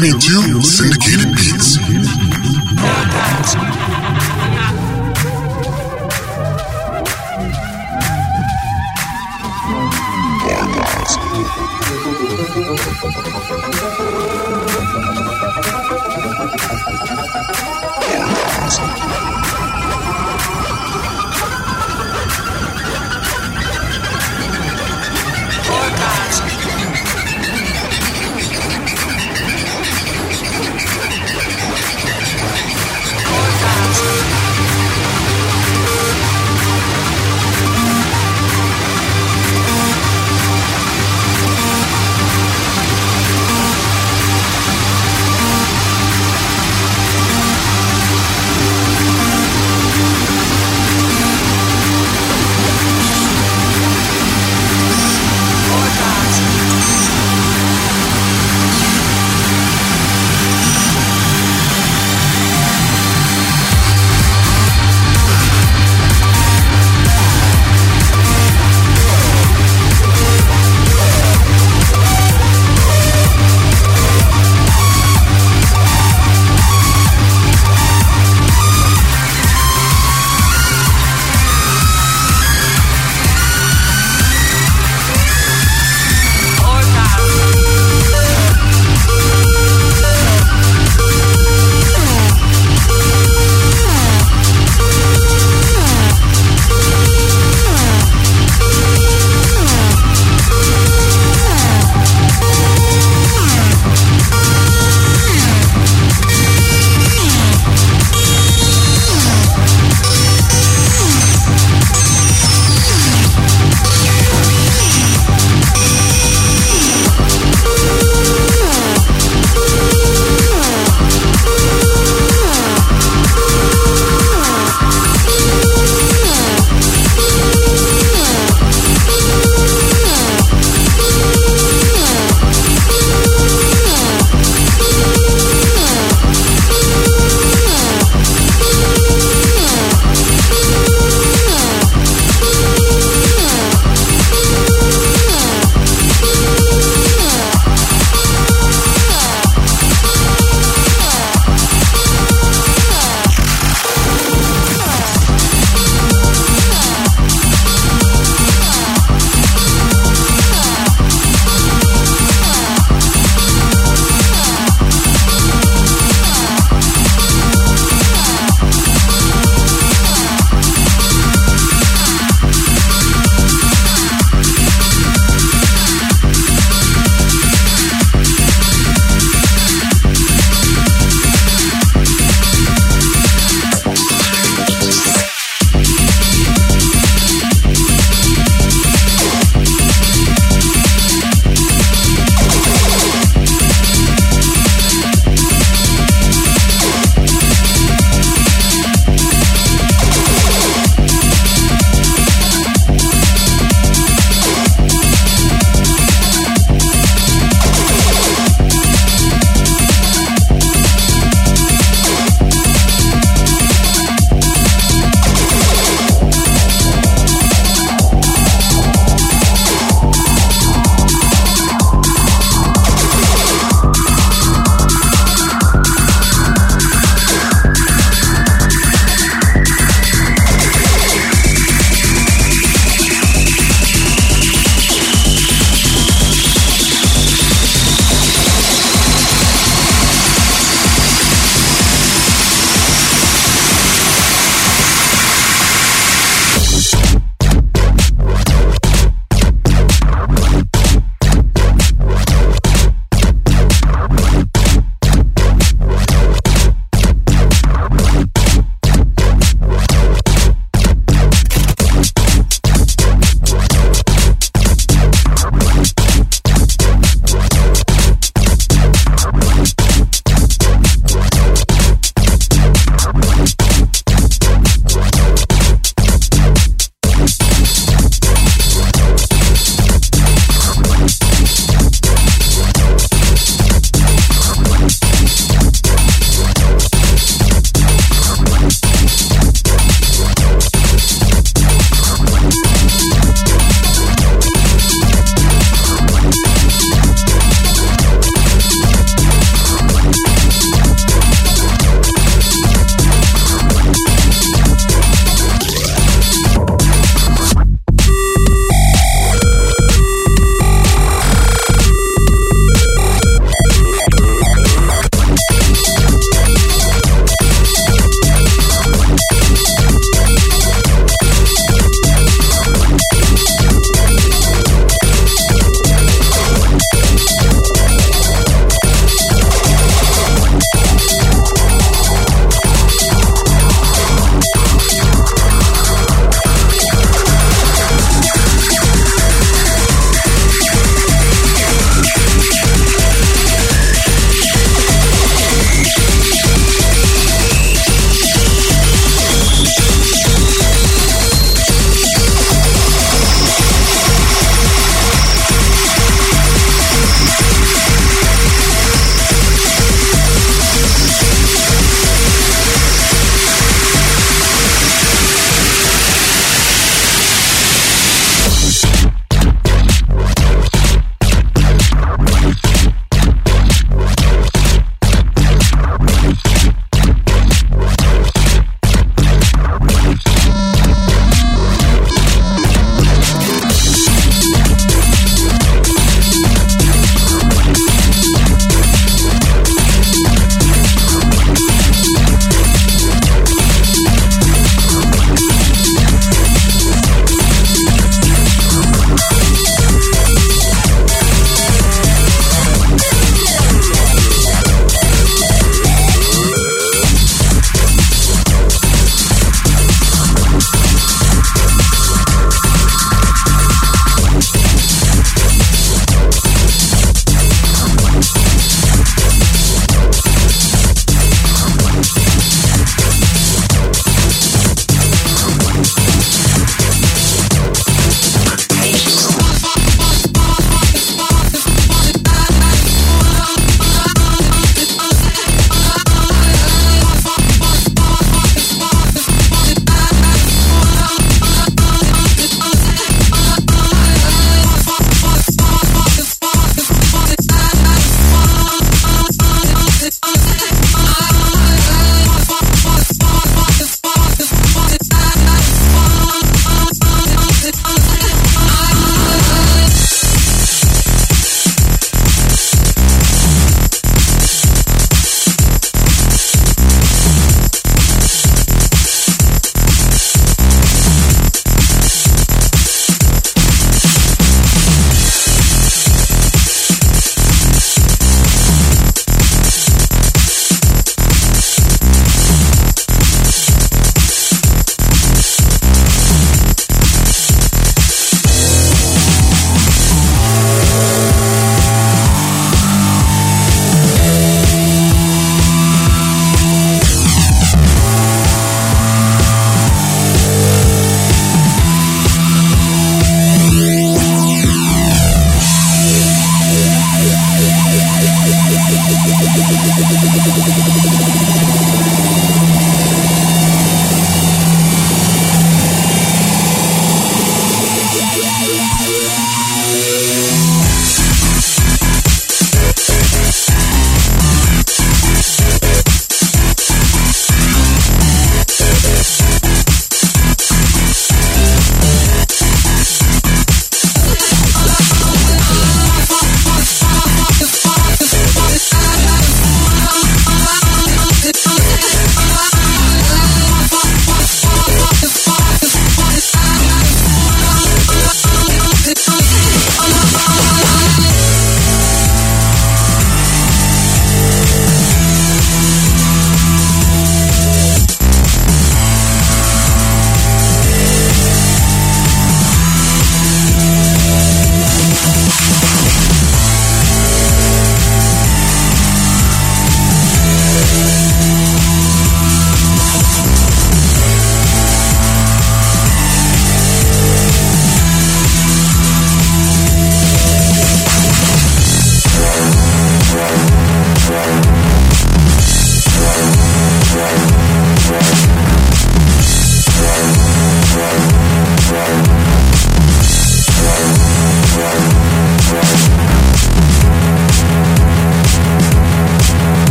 Listening 0.00 0.20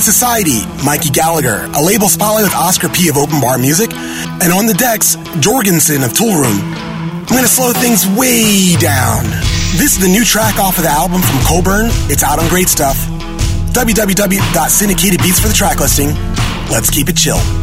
Society, 0.00 0.66
Mikey 0.84 1.10
Gallagher, 1.10 1.68
a 1.74 1.82
label 1.82 2.08
spotlight 2.08 2.44
with 2.44 2.54
Oscar 2.54 2.88
P 2.88 3.08
of 3.08 3.16
Open 3.16 3.40
Bar 3.40 3.58
Music, 3.58 3.92
and 3.92 4.52
on 4.52 4.66
the 4.66 4.74
decks, 4.74 5.16
Jorgensen 5.40 6.02
of 6.02 6.12
Toolroom. 6.12 6.60
I'm 6.62 7.26
going 7.26 7.42
to 7.42 7.48
slow 7.48 7.72
things 7.72 8.06
way 8.18 8.76
down. 8.76 9.24
This 9.76 9.96
is 9.96 10.00
the 10.00 10.08
new 10.08 10.24
track 10.24 10.58
off 10.58 10.78
of 10.78 10.84
the 10.84 10.90
album 10.90 11.22
from 11.22 11.38
Coburn. 11.46 11.86
It's 12.10 12.22
out 12.22 12.38
on 12.38 12.48
Great 12.48 12.68
Stuff. 12.68 12.96
www.syndicatedbeats 13.76 15.40
for 15.40 15.48
the 15.48 15.54
track 15.54 15.80
listing. 15.80 16.08
Let's 16.70 16.90
keep 16.90 17.08
it 17.08 17.16
chill. 17.16 17.59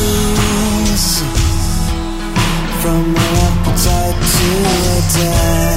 news 0.00 1.22
From 2.82 3.16
appetite 3.16 4.18
to 4.34 4.50
death. 5.18 5.69